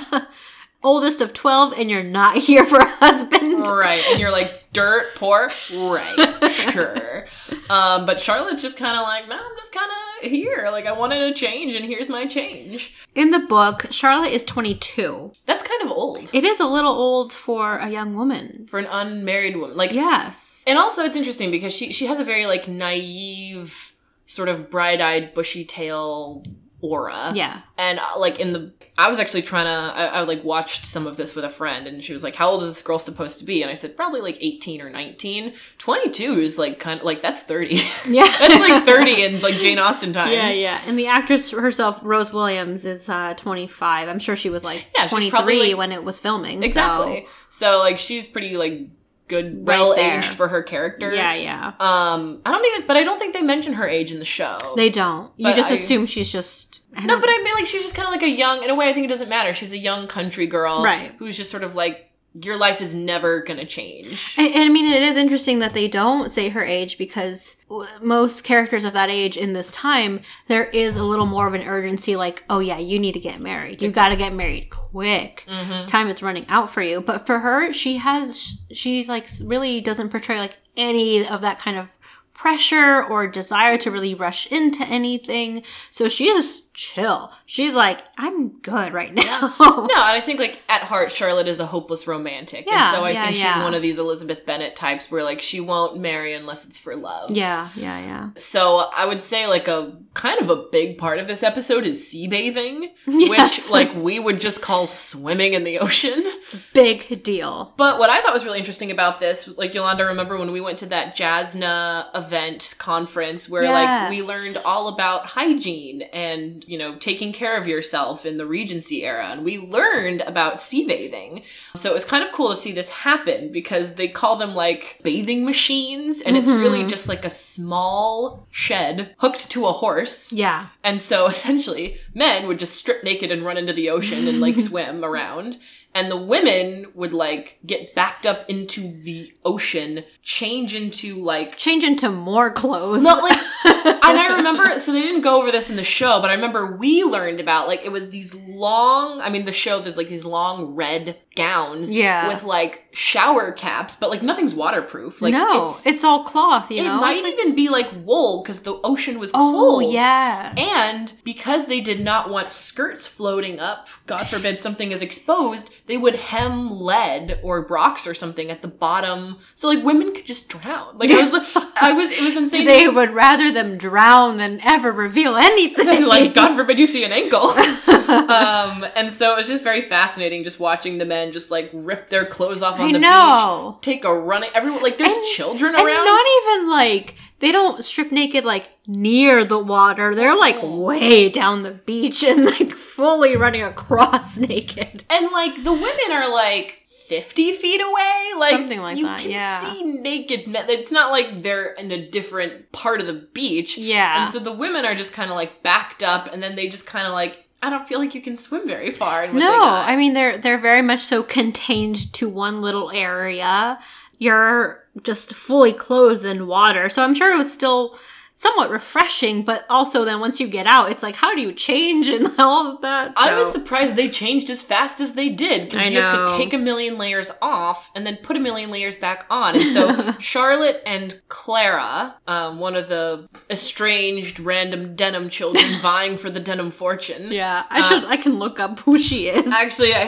oldest 0.83 1.21
of 1.21 1.33
12, 1.33 1.73
and 1.77 1.89
you're 1.89 2.03
not 2.03 2.37
here 2.49 2.65
for 2.65 2.77
a 2.79 2.87
husband. 2.87 3.65
Right. 3.67 4.03
And 4.09 4.19
you're 4.19 4.31
like, 4.31 4.63
dirt, 4.73 5.15
poor? 5.15 5.51
Right. 5.73 6.17
Sure. 6.49 7.25
Um, 7.69 8.05
but 8.05 8.19
Charlotte's 8.19 8.61
just 8.61 8.77
kind 8.77 8.95
of 8.97 9.03
like, 9.03 9.27
no, 9.27 9.35
I'm 9.35 9.57
just 9.57 9.71
kind 9.71 9.89
of 10.23 10.29
here. 10.29 10.67
Like, 10.71 10.85
I 10.85 10.91
wanted 10.91 11.21
a 11.21 11.33
change, 11.33 11.73
and 11.73 11.85
here's 11.85 12.09
my 12.09 12.25
change. 12.27 12.93
In 13.15 13.31
the 13.31 13.39
book, 13.39 13.85
Charlotte 13.91 14.31
is 14.33 14.43
22. 14.43 15.31
That's 15.45 15.63
kind 15.63 15.81
of 15.83 15.89
old 15.91 16.29
It 16.33 16.43
is 16.43 16.59
a 16.59 16.65
little 16.65 16.91
old 16.91 17.33
for 17.33 17.77
a 17.77 17.89
young 17.89 18.13
woman. 18.15 18.67
for 18.69 18.77
an 18.79 18.87
unmarried 18.89 19.55
woman. 19.57 19.77
Like, 19.77 19.93
Yes. 19.93 20.63
And 20.67 20.77
also, 20.77 21.03
it's 21.03 21.15
interesting 21.15 21.49
because 21.49 21.73
she 21.73 21.91
she 21.93 22.05
has 22.07 22.19
a 22.19 22.23
very 22.23 22.45
like 22.45 22.67
naive, 22.67 23.95
sort 24.25 24.49
of 24.49 24.69
bright 24.69 25.01
eyed, 25.01 25.33
bushy 25.33 25.63
tail 25.65 26.43
aura. 26.81 27.31
Yeah. 27.33 27.61
And 27.77 27.99
uh, 27.99 28.17
like 28.17 28.39
in 28.39 28.53
the, 28.53 28.73
I 28.97 29.09
was 29.09 29.19
actually 29.19 29.43
trying 29.43 29.65
to, 29.65 29.71
I, 29.97 30.05
I 30.05 30.21
like 30.21 30.43
watched 30.43 30.85
some 30.85 31.07
of 31.07 31.15
this 31.17 31.35
with 31.35 31.45
a 31.45 31.49
friend, 31.49 31.87
and 31.87 32.03
she 32.03 32.11
was 32.13 32.23
like, 32.23 32.35
"How 32.35 32.49
old 32.49 32.61
is 32.63 32.69
this 32.69 32.81
girl 32.81 32.99
supposed 32.99 33.37
to 33.39 33.45
be?" 33.45 33.61
And 33.61 33.71
I 33.71 33.73
said, 33.73 33.95
"Probably 33.95 34.19
like 34.21 34.37
eighteen 34.41 34.81
or 34.81 34.89
19. 34.89 35.53
22 35.77 36.39
is 36.39 36.57
like 36.57 36.79
kind 36.79 36.99
of 36.99 37.05
like 37.05 37.21
that's 37.21 37.43
thirty. 37.43 37.81
Yeah. 38.07 38.27
that's 38.39 38.55
like 38.55 38.83
thirty 38.85 39.23
in 39.23 39.39
like 39.41 39.55
Jane 39.55 39.79
Austen 39.79 40.11
times. 40.13 40.33
Yeah, 40.33 40.49
yeah. 40.51 40.81
And 40.87 40.99
the 40.99 41.07
actress 41.07 41.51
herself, 41.51 41.99
Rose 42.03 42.33
Williams, 42.33 42.83
is 42.85 43.09
uh, 43.09 43.33
25. 43.35 44.09
I'm 44.09 44.19
sure 44.19 44.35
she 44.35 44.49
was 44.49 44.63
like 44.63 44.85
Yeah, 44.95 45.03
she's 45.03 45.09
23 45.11 45.29
probably, 45.29 45.59
like- 45.69 45.77
when 45.77 45.91
it 45.93 46.03
was 46.03 46.19
filming. 46.19 46.61
so- 46.61 46.65
exactly. 46.67 47.27
So 47.49 47.79
like 47.79 47.97
she's 47.99 48.27
pretty 48.27 48.57
like 48.57 48.89
good, 49.29 49.65
Right 49.67 49.77
well 49.79 49.95
there. 49.95 50.17
aged 50.19 50.33
for 50.33 50.47
her 50.49 50.61
character. 50.61 51.13
Yeah, 51.13 51.33
yeah. 51.35 51.67
Um, 51.79 52.41
I 52.45 52.51
don't 52.51 52.65
even, 52.65 52.85
but 52.87 52.97
I 52.97 53.03
don't 53.03 53.17
think 53.19 53.33
they 53.33 53.41
mention 53.41 53.73
her 53.73 53.87
age 53.87 54.11
in 54.11 54.19
the 54.19 54.25
show. 54.25 54.57
They 54.75 54.89
don't. 54.89 55.31
You 55.37 55.45
But 55.45 55.55
just 55.55 55.71
I- 55.71 55.75
assume 55.75 56.05
she's 56.05 56.29
just. 56.31 56.81
No, 57.01 57.19
but 57.19 57.29
I 57.29 57.41
mean, 57.43 57.53
like, 57.53 57.67
she's 57.67 57.83
just 57.83 57.95
kind 57.95 58.07
of 58.07 58.11
like 58.11 58.23
a 58.23 58.29
young. 58.29 58.63
In 58.63 58.69
a 58.69 58.75
way, 58.75 58.89
I 58.89 58.93
think 58.93 59.05
it 59.05 59.09
doesn't 59.09 59.29
matter. 59.29 59.53
She's 59.53 59.71
a 59.71 59.77
young 59.77 60.07
country 60.07 60.47
girl, 60.47 60.83
Right. 60.83 61.13
Who's 61.19 61.37
just 61.37 61.51
sort 61.51 61.63
of 61.63 61.75
like, 61.75 62.08
your 62.33 62.57
life 62.57 62.81
is 62.81 62.93
never 62.93 63.41
gonna 63.41 63.65
change. 63.65 64.35
And, 64.37 64.53
and 64.53 64.63
I 64.63 64.69
mean, 64.69 64.91
it 64.91 65.01
is 65.01 65.17
interesting 65.17 65.59
that 65.59 65.73
they 65.73 65.87
don't 65.87 66.29
say 66.29 66.49
her 66.49 66.63
age 66.63 66.97
because 66.97 67.57
most 68.01 68.43
characters 68.43 68.85
of 68.85 68.93
that 68.93 69.09
age 69.09 69.37
in 69.37 69.53
this 69.53 69.71
time, 69.71 70.21
there 70.47 70.65
is 70.65 70.97
a 70.97 71.03
little 71.03 71.25
more 71.25 71.47
of 71.47 71.53
an 71.53 71.67
urgency 71.67 72.15
like, 72.15 72.43
oh 72.49 72.59
yeah, 72.59 72.77
you 72.77 72.99
need 72.99 73.13
to 73.13 73.19
get 73.19 73.39
married. 73.39 73.81
You 73.81 73.91
got 73.91 74.09
to 74.09 74.15
get 74.15 74.33
married 74.33 74.69
quick. 74.69 75.45
Mm-hmm. 75.47 75.87
Time 75.87 76.07
is 76.07 76.23
running 76.23 76.47
out 76.49 76.69
for 76.69 76.81
you. 76.81 77.01
But 77.01 77.25
for 77.25 77.39
her, 77.39 77.73
she 77.73 77.97
has, 77.97 78.59
she 78.71 79.05
like 79.05 79.29
really 79.43 79.81
doesn't 79.81 80.09
portray 80.09 80.39
like 80.39 80.57
any 80.77 81.27
of 81.27 81.41
that 81.41 81.59
kind 81.59 81.77
of 81.77 81.95
pressure 82.33 83.03
or 83.03 83.27
desire 83.27 83.77
to 83.77 83.91
really 83.91 84.13
rush 84.13 84.49
into 84.49 84.83
anything. 84.85 85.61
So 85.91 86.07
she 86.07 86.29
is 86.29 86.68
chill. 86.79 87.29
She's 87.45 87.73
like, 87.73 87.99
I'm 88.17 88.49
good 88.59 88.93
right 88.93 89.13
now. 89.13 89.53
No, 89.59 89.79
and 89.83 89.91
I 89.97 90.21
think 90.21 90.39
like 90.39 90.61
at 90.69 90.81
heart, 90.83 91.11
Charlotte 91.11 91.49
is 91.49 91.59
a 91.59 91.65
hopeless 91.65 92.07
romantic, 92.07 92.65
Yeah, 92.65 92.87
and 92.89 92.95
so 92.95 93.03
I 93.03 93.11
yeah, 93.11 93.25
think 93.25 93.35
she's 93.35 93.63
one 93.63 93.73
of 93.73 93.81
these 93.81 93.99
Elizabeth 93.99 94.45
Bennet 94.45 94.77
types 94.77 95.11
where 95.11 95.23
like 95.23 95.41
she 95.41 95.59
won't 95.59 95.99
marry 95.99 96.33
unless 96.33 96.65
it's 96.65 96.77
for 96.77 96.95
love. 96.95 97.31
yeah, 97.31 97.69
yeah, 97.75 97.99
yeah. 97.99 98.29
So 98.37 98.89
I 98.95 99.05
would 99.05 99.19
say 99.19 99.45
like 99.47 99.67
a 99.67 99.97
kind 100.13 100.39
of 100.39 100.49
a 100.49 100.55
big 100.71 100.97
part 100.97 101.19
of 101.19 101.27
this 101.27 101.43
episode 101.43 101.85
is 101.85 102.07
sea 102.07 102.27
bathing, 102.27 102.91
Yes. 103.07 103.57
which 103.59 103.69
like 103.69 103.93
we 103.95 104.17
would 104.19 104.39
just 104.39 104.61
call 104.61 104.87
swimming 104.87 105.53
in 105.55 105.65
the 105.65 105.79
ocean. 105.79 106.23
Big 106.73 107.21
deal. 107.23 107.73
But 107.77 107.99
what 107.99 108.09
I 108.09 108.21
thought 108.21 108.33
was 108.33 108.43
really 108.45 108.57
interesting 108.59 108.89
about 108.89 109.19
this, 109.19 109.47
like 109.57 109.73
Yolanda, 109.73 110.05
remember 110.05 110.37
when 110.37 110.51
we 110.51 110.61
went 110.61 110.79
to 110.79 110.85
that 110.87 111.15
JASNA 111.15 112.07
event 112.15 112.75
conference 112.79 113.47
where 113.49 113.63
like 113.71 114.09
we 114.09 114.21
learned 114.23 114.57
all 114.65 114.87
about 114.87 115.25
hygiene 115.27 116.01
and, 116.13 116.63
you 116.69 116.77
know, 116.77 116.95
taking 116.97 117.33
care 117.33 117.57
of 117.57 117.67
yourself 117.67 118.27
in 118.27 118.37
the 118.37 118.45
Regency 118.45 119.03
era. 119.03 119.29
And 119.29 119.43
we 119.43 119.57
learned 119.57 120.21
about 120.21 120.61
sea 120.61 120.85
bathing. 120.85 121.41
So 121.75 121.89
it 121.89 121.95
was 121.95 122.05
kind 122.05 122.23
of 122.23 122.31
cool 122.31 122.49
to 122.49 122.55
see 122.55 122.71
this 122.71 122.89
happen 122.89 123.51
because 123.51 123.95
they 123.95 124.07
call 124.07 124.35
them 124.35 124.53
like 124.53 124.99
bathing 125.01 125.43
machines 125.43 126.21
and 126.21 126.37
it's 126.37 126.47
mm-hmm. 126.47 126.59
really 126.59 126.85
just 126.85 127.07
like 127.07 127.25
a 127.25 127.29
small 127.31 128.45
shed 128.51 129.15
hooked 129.17 129.49
to 129.49 129.65
a 129.65 129.71
horse. 129.71 130.31
Yeah. 130.31 130.67
And 130.83 131.01
so 131.01 131.25
essentially, 131.35 131.97
men 132.13 132.47
would 132.47 132.59
just 132.59 132.75
strip 132.75 133.03
naked 133.03 133.31
and 133.31 133.43
run 133.43 133.57
into 133.57 133.73
the 133.73 133.89
ocean 133.89 134.27
and 134.27 134.39
like 134.39 134.59
swim 134.59 135.03
around. 135.03 135.57
And 135.95 136.11
the 136.11 136.17
women 136.17 136.85
would 136.93 137.13
like 137.13 137.57
get 137.65 137.95
backed 137.95 138.27
up 138.27 138.47
into 138.47 139.01
the 139.01 139.33
ocean, 139.43 140.03
change 140.21 140.75
into 140.75 141.15
like 141.15 141.57
change 141.57 141.83
into 141.83 142.11
more 142.11 142.51
clothes. 142.51 143.01
not 143.01 143.23
like 143.23 143.39
and 144.09 144.17
I 144.19 144.35
remember 144.37 144.79
so 144.79 144.91
they 144.91 145.01
didn't 145.01 145.21
go 145.21 145.39
over 145.41 145.51
this 145.51 145.69
in 145.69 145.75
the 145.75 145.83
show, 145.83 146.19
but 146.21 146.29
I 146.29 146.33
remember 146.33 146.75
we 146.77 147.03
learned 147.03 147.39
about 147.39 147.67
like 147.67 147.83
it 147.85 147.91
was 147.91 148.09
these 148.09 148.33
long 148.33 149.21
I 149.21 149.29
mean 149.29 149.45
the 149.45 149.51
show 149.51 149.79
there's 149.79 149.97
like 149.97 150.09
these 150.09 150.25
long 150.25 150.75
red 150.75 151.17
gowns 151.35 151.95
Yeah. 151.95 152.27
with 152.27 152.43
like 152.43 152.87
shower 152.91 153.51
caps, 153.51 153.95
but 153.95 154.09
like 154.09 154.21
nothing's 154.21 154.53
waterproof. 154.53 155.21
Like 155.21 155.33
no, 155.33 155.69
it's, 155.69 155.85
it's, 155.85 156.03
all 156.03 156.23
cloth. 156.23 156.69
You 156.69 156.79
it 156.79 156.83
know, 156.83 156.99
might 156.99 157.23
like- 157.23 157.33
even 157.33 157.55
be 157.55 157.69
like 157.69 157.89
wool 158.03 158.41
because 158.43 158.63
the 158.63 158.79
ocean 158.83 159.19
was 159.19 159.31
oh 159.33 159.37
cold. 159.37 159.83
Oh 159.83 159.89
yeah. 159.91 160.53
And 160.57 161.13
because 161.23 161.67
they 161.67 161.79
did 161.79 162.01
not 162.01 162.29
want 162.29 162.51
skirts 162.51 163.07
floating 163.07 163.59
up, 163.59 163.87
God 164.05 164.25
forbid 164.27 164.59
something 164.59 164.91
is 164.91 165.01
exposed, 165.01 165.73
they 165.85 165.97
would 165.97 166.15
hem 166.15 166.69
lead 166.71 167.39
or 167.43 167.61
rocks 167.67 168.05
or 168.05 168.13
something 168.13 168.49
at 168.51 168.61
the 168.61 168.67
bottom, 168.67 169.37
so 169.55 169.67
like 169.67 169.83
women 169.83 170.13
could 170.13 170.25
just 170.25 170.49
drown. 170.49 170.97
Like 170.97 171.11
I 171.11 171.29
was, 171.29 171.49
I 171.81 171.93
was, 171.93 172.09
it 172.11 172.21
was 172.21 172.35
insane. 172.35 172.65
They 172.65 172.87
would 172.87 173.11
rather 173.13 173.51
them 173.51 173.77
drown 173.77 173.98
than 174.37 174.59
ever 174.63 174.91
reveal 174.91 175.35
anything. 175.35 176.05
like 176.05 176.33
God 176.39 176.55
forbid 176.55 176.79
you 176.79 176.85
see 176.85 177.03
an 177.03 177.11
ankle. 177.11 177.49
um, 177.49 178.85
and 178.95 179.11
so 179.11 179.33
it 179.33 179.37
was 179.37 179.47
just 179.47 179.63
very 179.63 179.81
fascinating 179.81 180.43
just 180.43 180.59
watching 180.59 180.97
the 180.97 181.05
men 181.05 181.31
just 181.31 181.51
like 181.51 181.69
rip 181.73 182.09
their 182.09 182.25
clothes 182.25 182.61
off 182.61 182.79
on 182.79 182.89
I 182.89 182.93
the 182.93 182.99
know. 182.99 183.77
beach, 183.77 183.81
take 183.83 184.05
a 184.05 184.13
running. 184.13 184.49
Everyone 184.53 184.81
like 184.81 184.97
there's 184.97 185.13
And- 185.15 185.25
children 185.27 185.75
and 185.75 185.85
around. 185.85 186.05
not 186.05 186.25
even 186.43 186.69
like 186.69 187.15
they 187.39 187.51
don't 187.51 187.83
strip 187.85 188.11
naked 188.11 188.43
like 188.45 188.69
near 188.87 189.45
the 189.45 189.59
water. 189.59 190.13
They're 190.15 190.35
like 190.37 190.57
way 190.61 191.29
down 191.29 191.63
the 191.63 191.71
beach 191.71 192.23
and 192.23 192.45
like 192.45 192.71
fully 192.73 193.35
running 193.37 193.63
across 193.63 194.37
naked. 194.51 195.03
And 195.09 195.31
like 195.31 195.63
the 195.63 195.73
women 195.73 196.11
are 196.11 196.31
like 196.33 196.78
50 197.09 197.53
feet 197.53 197.81
away. 197.81 198.31
Like 198.37 198.51
Something 198.51 198.81
like 198.81 198.97
you 198.97 199.05
that, 199.05 199.19
can 199.19 199.31
yeah. 199.31 199.73
see 199.73 199.83
naked 199.83 200.47
men. 200.47 200.69
It's 200.69 200.91
not 200.91 201.11
like 201.11 201.41
they're 201.41 201.73
in 201.73 201.91
a 201.91 202.09
different 202.09 202.71
part 202.71 203.01
of 203.01 203.07
the 203.07 203.13
beach. 203.33 203.77
Yeah. 203.79 204.21
And 204.21 204.29
so 204.31 204.37
the 204.37 204.51
women 204.51 204.85
are 204.85 204.93
just 204.93 205.11
kind 205.11 205.31
of 205.31 205.35
like 205.35 205.63
backed 205.63 206.03
up 206.03 206.31
and 206.31 206.41
then 206.41 206.55
they 206.55 206.69
just 206.69 206.85
kind 206.85 207.07
of 207.07 207.13
like, 207.13 207.45
I 207.63 207.71
don't 207.71 207.87
feel 207.87 207.97
like 207.99 208.13
you 208.13 208.21
can 208.21 208.37
swim 208.37 208.67
very 208.67 208.91
far. 208.91 209.23
In 209.23 209.33
what 209.33 209.39
they 209.39 209.45
No. 209.45 209.63
I 209.63 209.95
mean 209.97 210.13
they're 210.13 210.37
they're 210.37 210.59
very 210.59 210.83
much 210.83 211.03
so 211.03 211.23
contained 211.23 212.13
to 212.13 212.29
one 212.29 212.61
little 212.61 212.91
area. 212.91 213.79
You're 214.19 214.85
just 215.01 215.33
fully 215.33 215.73
clothed 215.73 216.23
in 216.23 216.45
water. 216.45 216.89
So 216.89 217.03
I'm 217.03 217.15
sure 217.15 217.33
it 217.33 217.37
was 217.37 217.51
still 217.51 217.97
somewhat 218.39 218.69
refreshing, 218.69 219.43
but 219.43 219.65
also 219.69 220.05
then 220.05 220.21
once 220.21 220.39
you 220.39 220.47
get 220.47 220.65
out, 220.65 220.89
it's 220.89 221.03
like 221.03 221.15
how 221.15 221.35
do 221.35 221.41
you 221.41 221.51
change 221.51 222.07
and 222.07 222.33
all 222.39 222.73
of 222.73 222.81
that? 222.81 223.11
I 223.17 223.37
was 223.37 223.51
surprised 223.51 223.97
they 223.97 224.07
changed 224.07 224.49
as 224.49 224.61
fast 224.61 225.01
as 225.01 225.13
they 225.13 225.27
did 225.27 225.69
because 225.69 225.91
you 225.91 225.99
have 225.99 226.29
to 226.29 226.37
take 226.37 226.53
a 226.53 226.57
million 226.57 226.97
layers 226.97 227.31
off 227.41 227.91
and 227.95 228.07
then 228.07 228.15
put 228.23 228.37
a 228.37 228.39
million 228.39 228.71
layers 228.71 228.95
back 228.95 229.25
on. 229.29 229.55
And 229.55 229.73
so 229.73 230.11
Charlotte 230.19 230.81
and 230.85 231.19
Clara, 231.27 232.15
um, 232.27 232.59
one 232.59 232.77
of 232.77 232.87
the 232.87 233.27
estranged 233.49 234.39
random 234.39 234.95
Denham 234.95 235.27
children 235.27 235.77
vying 235.81 236.17
for 236.17 236.29
the 236.29 236.39
Denham 236.39 236.71
fortune. 236.71 237.33
Yeah, 237.33 237.65
I 237.69 237.81
should 237.81 238.05
I 238.05 238.15
can 238.15 238.39
look 238.39 238.57
up 238.57 238.79
who 238.79 238.97
she 238.97 239.27
is. 239.27 239.51
Actually, 239.51 239.93
I, 239.93 240.05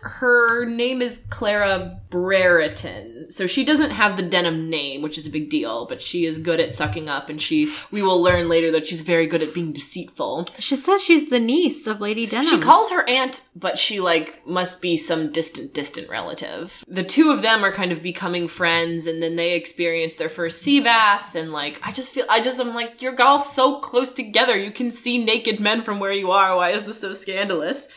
her 0.00 0.64
name 0.64 1.02
is 1.02 1.26
Clara 1.28 2.00
Brereton. 2.08 3.26
So 3.30 3.46
she 3.46 3.62
doesn't 3.62 3.90
have 3.90 4.16
the 4.16 4.22
Denham 4.22 4.70
name, 4.70 5.02
which 5.02 5.18
is 5.18 5.26
a 5.26 5.30
big 5.30 5.50
deal, 5.50 5.84
but 5.84 6.00
she 6.00 6.24
is 6.24 6.38
good 6.38 6.62
at 6.62 6.72
sucking 6.72 7.10
up 7.10 7.28
and 7.28 7.40
she 7.40 7.73
we 7.90 8.02
will 8.02 8.22
learn 8.22 8.48
later 8.48 8.70
that 8.72 8.86
she's 8.86 9.00
very 9.00 9.26
good 9.26 9.42
at 9.42 9.54
being 9.54 9.72
deceitful. 9.72 10.46
She 10.58 10.76
says 10.76 11.02
she's 11.02 11.30
the 11.30 11.40
niece 11.40 11.86
of 11.86 12.00
Lady 12.00 12.26
Denham. 12.26 12.48
She 12.48 12.60
calls 12.60 12.90
her 12.90 13.08
aunt, 13.08 13.48
but 13.54 13.78
she 13.78 14.00
like 14.00 14.46
must 14.46 14.80
be 14.80 14.96
some 14.96 15.32
distant, 15.32 15.74
distant 15.74 16.08
relative. 16.08 16.84
The 16.88 17.04
two 17.04 17.30
of 17.30 17.42
them 17.42 17.64
are 17.64 17.72
kind 17.72 17.92
of 17.92 18.02
becoming 18.02 18.48
friends, 18.48 19.06
and 19.06 19.22
then 19.22 19.36
they 19.36 19.54
experience 19.54 20.14
their 20.14 20.28
first 20.28 20.62
sea 20.62 20.80
bath, 20.80 21.34
and 21.34 21.52
like 21.52 21.80
I 21.82 21.92
just 21.92 22.12
feel 22.12 22.26
I 22.28 22.40
just 22.40 22.60
I'm 22.60 22.74
like 22.74 23.02
you're 23.02 23.20
all 23.22 23.38
so 23.38 23.80
close 23.80 24.12
together. 24.12 24.56
You 24.56 24.70
can 24.70 24.90
see 24.90 25.24
naked 25.24 25.60
men 25.60 25.82
from 25.82 26.00
where 26.00 26.12
you 26.12 26.30
are. 26.30 26.56
Why 26.56 26.70
is 26.70 26.84
this 26.84 27.00
so 27.00 27.12
scandalous? 27.12 27.88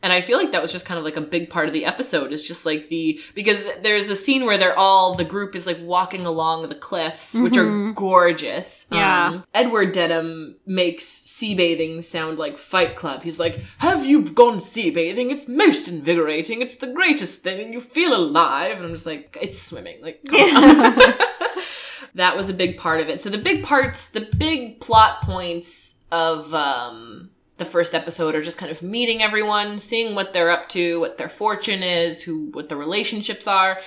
And 0.00 0.12
I 0.12 0.20
feel 0.20 0.38
like 0.38 0.52
that 0.52 0.62
was 0.62 0.70
just 0.70 0.86
kind 0.86 0.96
of 0.96 1.04
like 1.04 1.16
a 1.16 1.20
big 1.20 1.50
part 1.50 1.66
of 1.66 1.74
the 1.74 1.84
episode. 1.84 2.32
Is 2.32 2.46
just 2.46 2.64
like 2.64 2.88
the 2.88 3.20
because 3.34 3.68
there's 3.82 4.08
a 4.08 4.14
scene 4.14 4.44
where 4.44 4.56
they're 4.56 4.78
all 4.78 5.14
the 5.14 5.24
group 5.24 5.56
is 5.56 5.66
like 5.66 5.78
walking 5.80 6.24
along 6.24 6.68
the 6.68 6.74
cliffs, 6.74 7.34
which 7.34 7.56
are 7.56 7.92
gorgeous. 7.92 8.86
Yeah. 8.92 9.26
Um, 9.26 9.44
Edward 9.54 9.92
Denham 9.92 10.56
makes 10.66 11.04
sea 11.04 11.56
bathing 11.56 12.02
sound 12.02 12.38
like 12.38 12.58
Fight 12.58 12.94
Club. 12.94 13.24
He's 13.24 13.40
like, 13.40 13.60
"Have 13.78 14.06
you 14.06 14.22
gone 14.22 14.60
sea 14.60 14.90
bathing? 14.90 15.30
It's 15.30 15.48
most 15.48 15.88
invigorating. 15.88 16.62
It's 16.62 16.76
the 16.76 16.92
greatest 16.92 17.42
thing, 17.42 17.72
you 17.72 17.80
feel 17.80 18.14
alive." 18.14 18.76
And 18.76 18.86
I'm 18.86 18.92
just 18.92 19.06
like, 19.06 19.36
"It's 19.40 19.60
swimming." 19.60 20.00
Like, 20.00 20.20
come 20.24 20.56
on. 20.56 20.94
that 22.14 22.36
was 22.36 22.48
a 22.48 22.54
big 22.54 22.78
part 22.78 23.00
of 23.00 23.08
it. 23.08 23.20
So 23.20 23.30
the 23.30 23.38
big 23.38 23.64
parts, 23.64 24.10
the 24.10 24.28
big 24.38 24.80
plot 24.80 25.22
points 25.22 25.98
of 26.10 26.52
um, 26.54 27.30
the 27.58 27.64
first 27.64 27.94
episode 27.94 28.34
are 28.34 28.42
just 28.42 28.58
kind 28.58 28.72
of 28.72 28.82
meeting 28.82 29.22
everyone, 29.22 29.78
seeing 29.78 30.14
what 30.14 30.32
they're 30.32 30.50
up 30.50 30.68
to, 30.70 31.00
what 31.00 31.18
their 31.18 31.28
fortune 31.28 31.82
is, 31.82 32.22
who 32.22 32.46
what 32.52 32.68
the 32.68 32.76
relationships 32.76 33.46
are. 33.46 33.78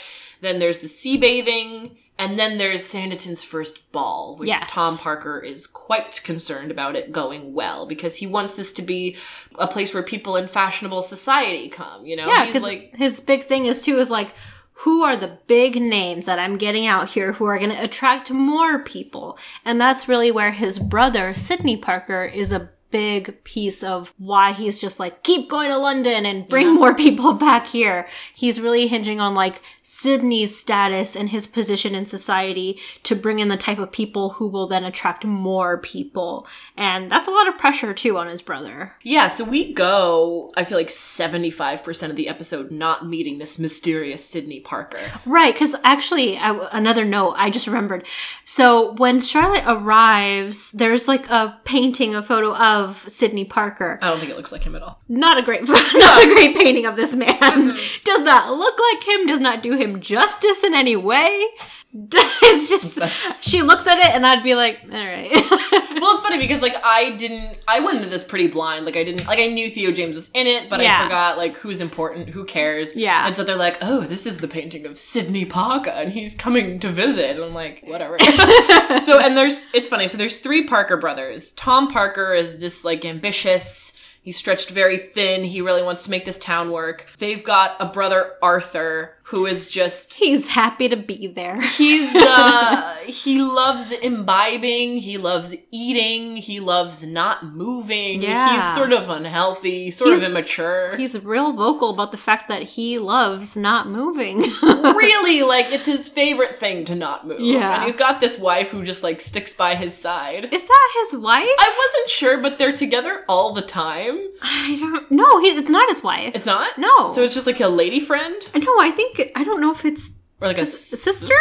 Then 0.41 0.59
there's 0.59 0.79
the 0.79 0.87
sea 0.87 1.17
bathing, 1.17 1.97
and 2.17 2.37
then 2.37 2.57
there's 2.57 2.83
Sanditon's 2.83 3.43
first 3.43 3.91
ball, 3.91 4.35
which 4.37 4.47
Yes. 4.47 4.71
Tom 4.71 4.97
Parker 4.97 5.39
is 5.39 5.67
quite 5.67 6.21
concerned 6.23 6.69
about 6.69 6.95
it 6.95 7.11
going 7.11 7.53
well 7.53 7.87
because 7.87 8.17
he 8.17 8.27
wants 8.27 8.53
this 8.53 8.73
to 8.73 8.81
be 8.81 9.15
a 9.55 9.67
place 9.67 9.93
where 9.93 10.03
people 10.03 10.35
in 10.35 10.47
fashionable 10.47 11.01
society 11.01 11.69
come. 11.69 12.05
You 12.05 12.17
know, 12.17 12.27
Yeah, 12.27 12.45
he's 12.45 12.61
like 12.61 12.95
his 12.95 13.21
big 13.21 13.45
thing 13.45 13.65
is 13.65 13.81
too 13.81 13.97
is 13.97 14.09
like, 14.09 14.33
who 14.73 15.03
are 15.03 15.15
the 15.15 15.37
big 15.47 15.79
names 15.79 16.25
that 16.25 16.39
I'm 16.39 16.57
getting 16.57 16.87
out 16.87 17.09
here 17.09 17.33
who 17.33 17.45
are 17.45 17.59
going 17.59 17.71
to 17.71 17.83
attract 17.83 18.31
more 18.31 18.79
people? 18.83 19.37
And 19.63 19.79
that's 19.79 20.07
really 20.07 20.31
where 20.31 20.51
his 20.51 20.79
brother, 20.79 21.33
Sidney 21.35 21.77
Parker, 21.77 22.23
is 22.23 22.51
a 22.51 22.69
big 22.91 23.43
piece 23.43 23.83
of 23.83 24.13
why 24.17 24.51
he's 24.51 24.79
just 24.79 24.99
like, 24.99 25.23
keep 25.23 25.49
going 25.49 25.69
to 25.69 25.77
London 25.77 26.25
and 26.25 26.47
bring 26.47 26.73
more 26.75 26.93
people 27.05 27.33
back 27.33 27.67
here. 27.67 28.07
He's 28.35 28.61
really 28.61 28.87
hinging 28.87 29.19
on 29.19 29.33
like 29.33 29.61
Sidney's 29.83 30.57
status 30.57 31.15
and 31.15 31.29
his 31.29 31.47
position 31.47 31.95
in 31.95 32.05
society 32.05 32.79
to 33.03 33.15
bring 33.15 33.39
in 33.39 33.47
the 33.47 33.57
type 33.57 33.79
of 33.79 33.91
people 33.91 34.31
who 34.31 34.47
will 34.47 34.67
then 34.67 34.85
attract 34.85 35.25
more 35.25 35.77
people. 35.79 36.47
And 36.77 37.09
that's 37.09 37.27
a 37.27 37.31
lot 37.31 37.47
of 37.47 37.57
pressure 37.57 37.93
too 37.93 38.17
on 38.17 38.27
his 38.27 38.41
brother. 38.41 38.95
Yeah, 39.03 39.27
so 39.27 39.43
we 39.43 39.73
go, 39.73 40.53
I 40.55 40.63
feel 40.63 40.77
like 40.77 40.87
75% 40.87 42.09
of 42.09 42.15
the 42.15 42.29
episode 42.29 42.71
not 42.71 43.07
meeting 43.07 43.37
this 43.37 43.59
mysterious 43.59 44.23
Sidney 44.23 44.59
Parker. 44.59 45.01
Right, 45.25 45.53
because 45.53 45.75
actually, 45.83 46.37
I, 46.37 46.69
another 46.71 47.05
note 47.05 47.35
I 47.37 47.49
just 47.49 47.67
remembered. 47.67 48.05
So 48.45 48.93
when 48.93 49.19
Charlotte 49.19 49.63
arrives, 49.67 50.71
there's 50.71 51.07
like 51.07 51.29
a 51.29 51.59
painting, 51.63 52.15
a 52.15 52.23
photo 52.23 52.55
of 52.55 52.80
Sidney 52.89 53.45
Parker. 53.45 53.99
I 54.01 54.09
don't 54.09 54.19
think 54.19 54.31
it 54.31 54.37
looks 54.37 54.51
like 54.51 54.63
him 54.63 54.75
at 54.75 54.81
all. 54.81 54.99
Not 55.07 55.37
a 55.37 55.41
great, 55.41 55.63
not 55.67 56.23
a 56.23 56.33
great 56.33 56.57
painting 56.57 56.85
of 56.85 56.95
this 56.95 57.13
man. 57.13 57.39
Does 58.03 58.21
not 58.21 58.51
look 58.57 58.79
like 58.79 59.07
him. 59.07 59.27
Does 59.27 59.39
not 59.39 59.63
do 59.63 59.77
him 59.77 60.01
justice 60.01 60.63
in 60.63 60.73
any 60.73 60.95
way. 60.95 61.47
It's 62.43 62.69
just 62.69 63.43
she 63.43 63.61
looks 63.61 63.87
at 63.87 63.97
it, 63.97 64.13
and 64.13 64.25
I'd 64.25 64.43
be 64.43 64.55
like, 64.55 64.79
all 64.91 65.05
right. 65.05 65.29
Well, 66.01 66.13
it's 66.13 66.23
funny 66.23 66.39
because 66.39 66.63
like 66.63 66.75
I 66.83 67.11
didn't, 67.11 67.59
I 67.67 67.79
went 67.79 67.97
into 67.97 68.09
this 68.09 68.23
pretty 68.23 68.47
blind. 68.47 68.85
Like 68.85 68.95
I 68.95 69.03
didn't, 69.03 69.27
like 69.27 69.37
I 69.37 69.47
knew 69.47 69.69
Theo 69.69 69.91
James 69.91 70.15
was 70.15 70.31
in 70.33 70.47
it, 70.47 70.67
but 70.67 70.81
I 70.81 71.03
forgot 71.03 71.37
like 71.37 71.57
who's 71.57 71.79
important, 71.79 72.29
who 72.29 72.43
cares. 72.43 72.95
Yeah. 72.95 73.27
And 73.27 73.35
so 73.35 73.43
they're 73.43 73.55
like, 73.55 73.77
oh, 73.81 74.01
this 74.01 74.25
is 74.25 74.39
the 74.39 74.47
painting 74.47 74.87
of 74.87 74.97
Sidney 74.97 75.45
Parker, 75.45 75.91
and 75.91 76.11
he's 76.11 76.35
coming 76.35 76.79
to 76.79 76.89
visit. 76.89 77.35
And 77.35 77.43
I'm 77.43 77.53
like, 77.53 77.83
whatever. 77.85 78.17
so 79.03 79.19
and 79.19 79.37
there's, 79.37 79.67
it's 79.75 79.87
funny. 79.87 80.07
So 80.07 80.17
there's 80.17 80.39
three 80.39 80.65
Parker 80.65 80.97
brothers. 80.97 81.51
Tom 81.51 81.87
Parker 81.87 82.33
is 82.33 82.57
this 82.57 82.83
like 82.83 83.05
ambitious. 83.05 83.93
He's 84.23 84.37
stretched 84.37 84.69
very 84.69 84.97
thin. 84.97 85.43
He 85.43 85.61
really 85.61 85.81
wants 85.81 86.03
to 86.03 86.11
make 86.11 86.25
this 86.25 86.37
town 86.37 86.71
work. 86.71 87.07
They've 87.17 87.43
got 87.43 87.75
a 87.79 87.87
brother 87.87 88.33
Arthur 88.41 89.15
who 89.31 89.45
is 89.45 89.65
just 89.67 90.15
He's 90.15 90.49
happy 90.49 90.89
to 90.89 90.97
be 90.97 91.25
there. 91.25 91.59
He's 91.77 92.13
uh 92.13 92.97
he 93.05 93.41
loves 93.41 93.91
imbibing, 93.91 94.97
he 94.97 95.17
loves 95.17 95.55
eating, 95.71 96.35
he 96.37 96.59
loves 96.59 97.01
not 97.01 97.45
moving. 97.45 98.21
Yeah. 98.21 98.55
He's 98.55 98.75
sort 98.75 98.91
of 98.91 99.09
unhealthy, 99.09 99.89
sort 99.89 100.13
of 100.13 100.23
immature. 100.23 100.97
He's 100.97 101.17
real 101.23 101.53
vocal 101.53 101.91
about 101.91 102.11
the 102.11 102.17
fact 102.17 102.49
that 102.49 102.63
he 102.63 102.99
loves 102.99 103.55
not 103.55 103.87
moving. 103.87 104.41
really 104.61 105.43
like 105.43 105.67
it's 105.67 105.85
his 105.85 106.09
favorite 106.09 106.59
thing 106.59 106.83
to 106.85 106.95
not 106.95 107.25
move. 107.25 107.39
Yeah. 107.39 107.75
And 107.75 107.83
he's 107.85 107.95
got 107.95 108.19
this 108.19 108.37
wife 108.37 108.69
who 108.69 108.83
just 108.83 109.01
like 109.01 109.21
sticks 109.21 109.53
by 109.53 109.75
his 109.75 109.97
side. 109.97 110.45
Is 110.51 110.67
that 110.67 111.05
his 111.05 111.19
wife? 111.19 111.47
I 111.57 111.87
wasn't 111.87 112.11
sure, 112.11 112.37
but 112.39 112.57
they're 112.57 112.73
together 112.73 113.23
all 113.29 113.53
the 113.53 113.61
time. 113.61 114.10
I 114.41 114.75
don't. 114.79 115.11
No, 115.11 115.39
he, 115.39 115.47
it's 115.49 115.69
not 115.69 115.87
his 115.89 116.03
wife. 116.03 116.35
It's 116.35 116.45
not? 116.45 116.77
No. 116.77 117.07
So 117.13 117.21
it's 117.23 117.33
just 117.33 117.47
like 117.47 117.59
a 117.59 117.67
lady 117.67 117.99
friend? 117.99 118.35
no, 118.55 118.79
I 118.79 118.91
think 118.91 119.31
I 119.35 119.43
don't 119.43 119.61
know 119.61 119.71
if 119.71 119.85
it's 119.85 120.09
Or 120.41 120.47
like 120.47 120.57
a 120.57 120.61
His 120.61 120.93
s- 120.93 121.01
sister? 121.01 121.33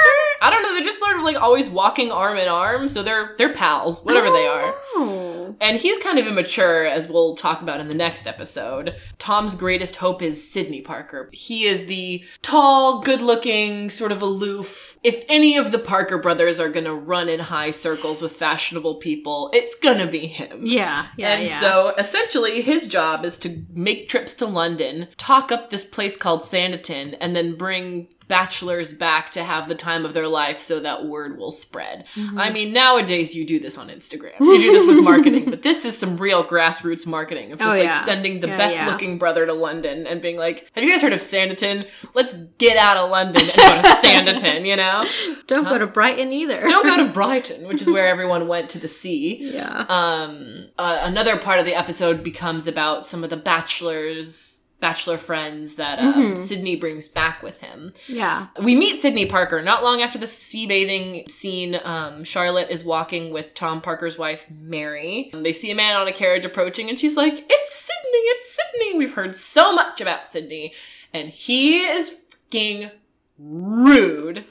I 0.43 0.51
don't 0.51 0.63
know, 0.63 0.73
they're 0.75 0.85
just 0.85 0.99
sort 0.99 1.17
of 1.17 1.23
like 1.23 1.37
always 1.41 1.69
walking 1.69 2.11
arm 2.11 2.37
in 2.39 2.49
arm, 2.49 2.89
so 2.89 3.03
they're 3.03 3.35
they're 3.39 3.53
pals, 3.53 4.05
whatever 4.05 4.31
they 4.31 4.47
are. 4.47 4.75
Oh. 4.95 5.57
And 5.61 5.79
he's 5.79 5.99
kind 5.99 6.19
of 6.19 6.27
immature, 6.27 6.87
as 6.87 7.09
we'll 7.11 7.35
talk 7.35 7.61
about 7.61 7.81
in 7.81 7.89
the 7.89 7.95
next 7.95 8.27
episode. 8.27 8.95
Tom's 9.19 9.55
greatest 9.55 9.97
hope 9.97 10.23
is 10.23 10.49
Sidney 10.51 10.81
Parker. 10.81 11.29
He 11.33 11.65
is 11.65 11.87
the 11.87 12.25
tall, 12.41 13.01
good 13.01 13.21
looking, 13.21 13.91
sort 13.91 14.13
of 14.13 14.23
aloof. 14.23 14.90
If 15.03 15.25
any 15.29 15.57
of 15.57 15.73
the 15.73 15.79
Parker 15.79 16.19
brothers 16.19 16.61
are 16.61 16.69
gonna 16.69 16.95
run 16.95 17.29
in 17.29 17.41
high 17.41 17.71
circles 17.71 18.21
with 18.21 18.37
fashionable 18.37 18.97
people, 18.97 19.51
it's 19.55 19.75
gonna 19.77 20.07
be 20.07 20.27
him. 20.27 20.67
Yeah, 20.67 21.07
yeah, 21.17 21.33
and 21.33 21.49
yeah. 21.49 21.61
so 21.61 21.95
essentially 21.97 22.61
his 22.61 22.87
job 22.87 23.25
is 23.25 23.39
to 23.39 23.65
make 23.73 24.09
trips 24.09 24.35
to 24.35 24.47
London, 24.47 25.09
talk 25.17 25.51
up 25.51 25.71
this 25.71 25.85
place 25.85 26.17
called 26.17 26.43
Sanditon, 26.43 27.17
and 27.21 27.35
then 27.35 27.57
bring 27.57 28.09
bachelors 28.31 28.95
back 28.95 29.29
to 29.33 29.43
have 29.45 29.69
the 29.69 29.75
time 29.75 30.07
of 30.07 30.15
their 30.15 30.29
life 30.29 30.59
so 30.61 30.81
that 30.81 31.05
word 31.05 31.37
will 31.37 31.53
spread. 31.53 32.07
Mm-hmm. 32.15 32.39
I 32.39 32.49
mean, 32.51 32.73
nowadays 32.73 33.35
you 33.35 33.45
do 33.45 33.59
this 33.61 33.77
on 33.77 33.89
Instagram. 33.91 34.41
You 34.41 34.59
do 34.59 34.73
this 34.73 34.87
with 34.87 35.05
marketing, 35.05 35.51
but 35.51 35.61
this 35.63 35.85
is 35.85 35.99
some 35.99 36.17
real 36.17 36.43
grassroots 36.43 37.07
marketing 37.07 37.53
of 37.53 37.59
just 37.59 37.67
Oh, 37.67 37.71
like 37.77 37.83
yeah. 37.85 38.05
sending 38.05 38.41
the 38.41 38.49
Yeah, 38.49 38.57
best 38.57 38.77
yeah. 38.77 38.87
looking 38.89 39.19
brother 39.19 39.45
to 39.45 39.53
London 39.53 40.07
and 40.07 40.23
being 40.23 40.37
like, 40.39 40.67
"Have 40.73 40.83
you 40.85 40.91
guys 40.91 41.03
heard 41.03 41.13
of 41.13 41.21
Sanditon? 41.21 41.87
Let's 42.15 42.33
get 42.59 42.77
out 42.79 42.97
of 42.97 43.11
London 43.11 43.43
and 43.43 43.57
go 43.57 43.83
to 43.83 43.89
Sanditon, 44.07 44.65
you 44.67 44.77
know? 44.77 45.05
don't 45.47 45.65
go 45.65 45.77
to 45.79 45.87
Brighton 45.87 46.33
either. 46.33 46.61
Don't 46.61 46.85
go 46.87 47.05
to 47.05 47.13
Brighton, 47.21 47.67
which 47.69 47.83
is 47.83 47.91
where 47.91 48.07
everyone 48.09 48.47
went 48.49 48.71
to 48.71 48.79
the 48.79 48.89
sea." 48.89 49.51
yeah. 49.53 49.85
um 49.89 50.69
uh, 50.79 51.01
another 51.03 51.37
part 51.37 51.59
of 51.59 51.65
the 51.67 51.75
episode 51.75 52.23
becomes 52.23 52.67
about 52.69 53.07
some 53.07 53.25
of 53.25 53.31
the 53.31 53.37
bachelors 53.37 54.60
bachelor 54.81 55.19
friends 55.19 55.77
that 55.77 55.99
um, 55.99 56.15
Mm-hmm. 56.15 56.35
sidney 56.37 56.77
brings 56.77 57.09
back 57.09 57.43
with 57.43 57.59
him 57.59 57.93
yeah. 58.09 58.47
we 58.63 58.75
meet 58.75 59.03
sidney 59.03 59.27
parker 59.27 59.61
not 59.63 59.83
long 59.83 60.01
after 60.03 60.19
the 60.19 60.27
sea 60.27 60.67
bathing 60.67 61.29
scene 61.29 61.79
um, 61.85 62.25
charlotte 62.25 62.71
is 62.71 62.83
walking 62.85 63.31
with 63.33 63.55
tom 63.55 63.81
parker's 63.81 64.17
wife 64.19 64.47
mary 64.51 65.31
they 65.35 65.53
see 65.53 65.71
a 65.71 65.75
man 65.75 65.97
on 65.97 66.09
a 66.09 66.13
carriage 66.13 66.45
approaching 66.45 66.89
and 66.89 66.99
she's 66.99 67.17
like 67.17 67.35
it's 67.49 67.75
sidney 67.75 68.19
it's 68.19 68.57
sidney 68.57 68.99
we've 68.99 69.15
heard 69.15 69.37
so 69.37 69.73
much 69.75 70.01
about 70.01 70.31
sidney 70.31 70.73
and 71.13 71.29
he 71.29 71.81
is 71.81 72.21
fucking 72.51 72.91
rude 73.39 74.45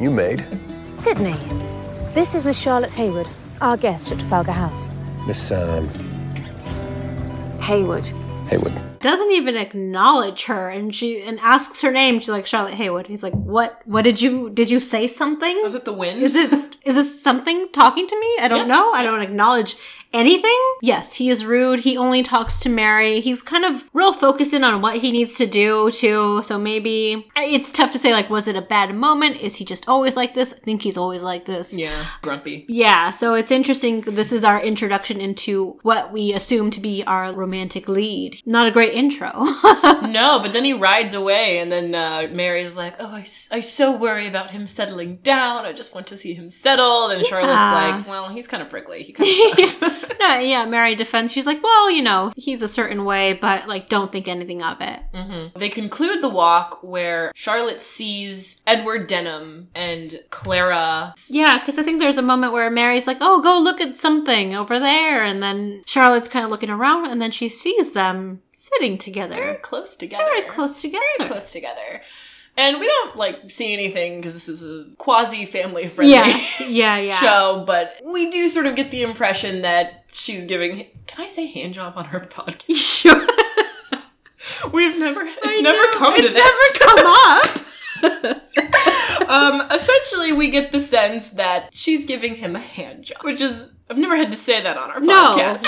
You 0.00 0.10
made. 0.10 0.44
Sidney, 0.94 1.34
this 2.14 2.34
is 2.34 2.44
Miss 2.44 2.58
Charlotte 2.58 2.92
Hayward, 2.92 3.28
our 3.60 3.76
guest 3.76 4.12
at 4.12 4.18
Trafalgar 4.18 4.52
House. 4.52 4.90
Miss 5.26 5.50
um, 5.52 5.88
Hayward. 7.60 8.06
Heywood. 8.48 8.72
Doesn't 9.06 9.30
even 9.30 9.56
acknowledge 9.56 10.46
her, 10.46 10.68
and 10.68 10.92
she 10.92 11.22
and 11.22 11.38
asks 11.38 11.80
her 11.82 11.92
name. 11.92 12.18
She's 12.18 12.28
like 12.28 12.44
Charlotte 12.44 12.74
Heywood. 12.74 13.06
He's 13.06 13.22
like, 13.22 13.34
"What? 13.34 13.80
What 13.84 14.02
did 14.02 14.20
you? 14.20 14.50
Did 14.50 14.68
you 14.68 14.80
say 14.80 15.06
something? 15.06 15.62
was 15.62 15.74
it 15.74 15.84
the 15.84 15.92
wind 15.92 16.22
Is 16.24 16.34
it? 16.34 16.76
Is 16.84 16.96
this 16.96 17.22
something 17.22 17.68
talking 17.72 18.08
to 18.08 18.18
me? 18.18 18.36
I 18.40 18.48
don't 18.48 18.66
Yeah. 18.66 18.74
know. 18.74 18.92
I 18.92 19.04
don't 19.04 19.22
acknowledge 19.22 19.76
anything. 20.12 20.58
Yes, 20.82 21.14
he 21.14 21.30
is 21.30 21.44
rude. 21.44 21.80
He 21.80 21.96
only 21.96 22.22
talks 22.22 22.58
to 22.60 22.68
Mary. 22.68 23.20
He's 23.20 23.42
kind 23.42 23.64
of 23.64 23.84
real 23.92 24.12
focused 24.12 24.52
in 24.52 24.64
on 24.64 24.80
what 24.80 24.96
he 24.98 25.12
needs 25.12 25.36
to 25.36 25.46
do 25.46 25.90
too. 25.90 26.42
So 26.42 26.58
maybe 26.58 27.26
it's 27.36 27.72
tough 27.72 27.92
to 27.92 27.98
say 27.98 28.12
like 28.12 28.30
was 28.30 28.48
it 28.48 28.56
a 28.56 28.62
bad 28.62 28.94
moment? 28.94 29.36
Is 29.40 29.56
he 29.56 29.64
just 29.64 29.88
always 29.88 30.16
like 30.16 30.34
this? 30.34 30.52
I 30.52 30.58
think 30.58 30.82
he's 30.82 30.96
always 30.96 31.22
like 31.22 31.46
this. 31.46 31.76
Yeah, 31.76 32.06
grumpy. 32.22 32.64
Yeah, 32.68 33.10
so 33.10 33.34
it's 33.34 33.50
interesting. 33.50 34.02
This 34.02 34.32
is 34.32 34.44
our 34.44 34.60
introduction 34.60 35.20
into 35.20 35.78
what 35.82 36.12
we 36.12 36.32
assume 36.32 36.70
to 36.72 36.80
be 36.80 37.04
our 37.04 37.32
romantic 37.32 37.88
lead. 37.88 38.40
Not 38.46 38.68
a 38.68 38.70
great 38.70 38.94
intro. 38.94 39.30
no, 40.06 40.40
but 40.42 40.52
then 40.52 40.64
he 40.64 40.72
rides 40.72 41.14
away, 41.14 41.58
and 41.58 41.70
then 41.70 41.94
uh, 41.94 42.28
Mary's 42.32 42.74
like, 42.74 42.94
"Oh, 42.98 43.06
I, 43.06 43.26
I 43.50 43.60
so 43.60 43.96
worry 43.96 44.26
about 44.26 44.50
him 44.50 44.66
settling 44.66 45.16
down. 45.16 45.64
I 45.64 45.72
just 45.72 45.94
want 45.94 46.06
to 46.08 46.16
see 46.16 46.34
him 46.34 46.50
settled." 46.50 47.12
And 47.12 47.24
Charlotte's 47.24 47.52
like, 47.52 48.06
"Well, 48.06 48.28
he's 48.30 48.46
kind 48.46 48.62
of 48.62 48.70
prickly. 48.70 49.02
He 49.02 49.12
kind 49.12 49.28
of 49.30 49.60
sucks." 49.60 49.95
no, 50.26 50.40
yeah, 50.40 50.64
Mary 50.66 50.94
defends. 50.94 51.32
She's 51.32 51.46
like, 51.46 51.62
well, 51.62 51.90
you 51.90 52.02
know, 52.02 52.32
he's 52.36 52.62
a 52.62 52.68
certain 52.68 53.04
way, 53.04 53.32
but 53.32 53.68
like, 53.68 53.88
don't 53.88 54.12
think 54.12 54.28
anything 54.28 54.62
of 54.62 54.80
it. 54.80 55.00
Mm-hmm. 55.14 55.58
They 55.58 55.68
conclude 55.68 56.22
the 56.22 56.28
walk 56.28 56.82
where 56.82 57.32
Charlotte 57.34 57.80
sees 57.80 58.60
Edward 58.66 59.06
Denham 59.06 59.68
and 59.74 60.20
Clara. 60.30 61.14
Yeah, 61.28 61.58
because 61.58 61.78
I 61.78 61.82
think 61.82 62.00
there's 62.00 62.18
a 62.18 62.22
moment 62.22 62.52
where 62.52 62.70
Mary's 62.70 63.06
like, 63.06 63.18
oh, 63.20 63.40
go 63.42 63.58
look 63.58 63.80
at 63.80 63.98
something 63.98 64.54
over 64.54 64.78
there. 64.78 65.24
And 65.24 65.42
then 65.42 65.82
Charlotte's 65.86 66.28
kind 66.28 66.44
of 66.44 66.50
looking 66.50 66.70
around 66.70 67.10
and 67.10 67.20
then 67.20 67.30
she 67.30 67.48
sees 67.48 67.92
them 67.92 68.42
sitting 68.52 68.98
together. 68.98 69.36
Very 69.36 69.56
close 69.56 69.96
together. 69.96 70.24
Very 70.24 70.42
close 70.42 70.80
together. 70.80 71.04
Very 71.18 71.30
close 71.30 71.52
together. 71.52 72.02
And 72.58 72.80
we 72.80 72.86
don't 72.86 73.16
like 73.16 73.50
see 73.50 73.72
anything 73.74 74.20
because 74.20 74.32
this 74.32 74.48
is 74.48 74.62
a 74.62 74.86
quasi 74.96 75.44
family 75.44 75.88
friendly 75.88 76.14
Yes. 76.14 76.60
Yeah, 76.60 76.96
yeah. 76.96 77.16
show, 77.20 77.64
but 77.66 78.00
we 78.04 78.30
do 78.30 78.48
sort 78.48 78.66
of 78.66 78.74
get 78.74 78.90
the 78.90 79.02
impression 79.02 79.62
that 79.62 80.05
she's 80.16 80.44
giving. 80.44 80.76
Him. 80.76 80.86
Can 81.06 81.24
I 81.24 81.28
say 81.28 81.46
hand 81.46 81.74
job 81.74 81.94
on 81.96 82.06
her 82.06 82.20
podcast? 82.20 82.66
Sure. 82.76 83.26
We've 84.72 84.98
never. 84.98 85.20
It's 85.22 85.38
I 85.44 85.60
never 85.60 85.76
know, 85.76 85.98
come 85.98 86.14
to 86.14 86.22
it's 86.22 86.32
this. 86.32 86.42
never 86.42 86.94
come 86.94 87.06
up. 89.22 89.28
um, 89.28 89.70
essentially, 89.70 90.32
we 90.32 90.50
get 90.50 90.72
the 90.72 90.80
sense 90.80 91.30
that 91.30 91.70
she's 91.72 92.04
giving 92.04 92.36
him 92.36 92.54
a 92.54 92.60
hand 92.60 93.04
job, 93.04 93.18
which 93.24 93.40
is 93.40 93.68
I've 93.90 93.98
never 93.98 94.16
had 94.16 94.30
to 94.30 94.36
say 94.36 94.62
that 94.62 94.76
on 94.76 94.90
our 94.90 95.00
No. 95.00 95.58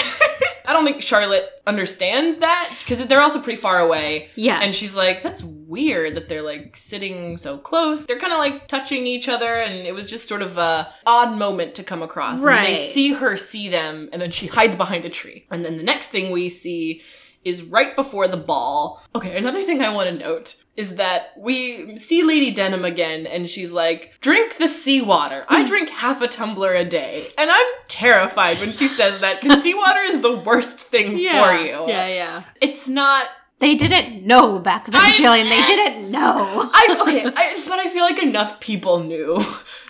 I 0.68 0.74
don't 0.74 0.84
think 0.84 1.02
Charlotte 1.02 1.48
understands 1.66 2.38
that 2.38 2.76
because 2.80 3.04
they're 3.06 3.22
also 3.22 3.40
pretty 3.40 3.60
far 3.60 3.80
away. 3.80 4.28
Yeah. 4.36 4.60
And 4.62 4.74
she's 4.74 4.94
like, 4.94 5.22
that's 5.22 5.42
weird 5.42 6.14
that 6.16 6.28
they're 6.28 6.42
like 6.42 6.76
sitting 6.76 7.36
so 7.38 7.56
close. 7.58 8.04
They're 8.06 8.18
kind 8.20 8.32
of 8.34 8.38
like 8.38 8.68
touching 8.68 9.06
each 9.06 9.28
other, 9.28 9.54
and 9.56 9.86
it 9.86 9.94
was 9.94 10.10
just 10.10 10.28
sort 10.28 10.42
of 10.42 10.58
a 10.58 10.92
odd 11.06 11.36
moment 11.36 11.74
to 11.76 11.82
come 11.82 12.02
across. 12.02 12.36
And 12.36 12.44
Right. 12.44 12.66
they 12.76 12.76
see 12.86 13.14
her 13.14 13.36
see 13.36 13.68
them, 13.68 14.08
and 14.12 14.20
then 14.22 14.30
she 14.30 14.46
hides 14.46 14.76
behind 14.76 15.04
a 15.06 15.10
tree. 15.10 15.46
And 15.50 15.64
then 15.64 15.78
the 15.78 15.84
next 15.84 16.08
thing 16.08 16.30
we 16.32 16.50
see 16.50 17.02
is 17.48 17.62
right 17.62 17.94
before 17.96 18.28
the 18.28 18.36
ball. 18.36 19.02
Okay, 19.14 19.36
another 19.36 19.62
thing 19.62 19.82
I 19.82 19.92
want 19.92 20.08
to 20.08 20.14
note 20.14 20.56
is 20.76 20.94
that 20.96 21.32
we 21.36 21.96
see 21.96 22.22
Lady 22.22 22.52
Denham 22.52 22.84
again, 22.84 23.26
and 23.26 23.50
she's 23.50 23.72
like, 23.72 24.14
drink 24.20 24.58
the 24.58 24.68
seawater. 24.68 25.44
I 25.48 25.64
mm. 25.64 25.68
drink 25.68 25.90
half 25.90 26.20
a 26.22 26.28
tumbler 26.28 26.74
a 26.74 26.84
day. 26.84 27.32
And 27.36 27.50
I'm 27.50 27.66
terrified 27.88 28.60
when 28.60 28.72
she 28.72 28.86
says 28.86 29.20
that, 29.20 29.40
because 29.40 29.62
seawater 29.64 30.02
is 30.02 30.20
the 30.20 30.36
worst 30.36 30.78
thing 30.78 31.18
yeah. 31.18 31.44
for 31.44 31.60
you. 31.60 31.88
Yeah, 31.88 32.06
yeah. 32.06 32.42
It's 32.60 32.88
not 32.88 33.28
They 33.58 33.74
didn't 33.74 34.24
know 34.24 34.60
back 34.60 34.86
then, 34.86 34.94
I 34.94 35.10
Jillian. 35.10 35.48
They 35.48 35.62
didn't 35.62 36.12
know. 36.12 36.70
I 36.72 36.98
okay, 37.00 37.26
I, 37.26 37.64
but 37.66 37.80
I 37.80 37.88
feel 37.88 38.04
like 38.04 38.22
enough 38.22 38.60
people 38.60 39.00
knew 39.00 39.44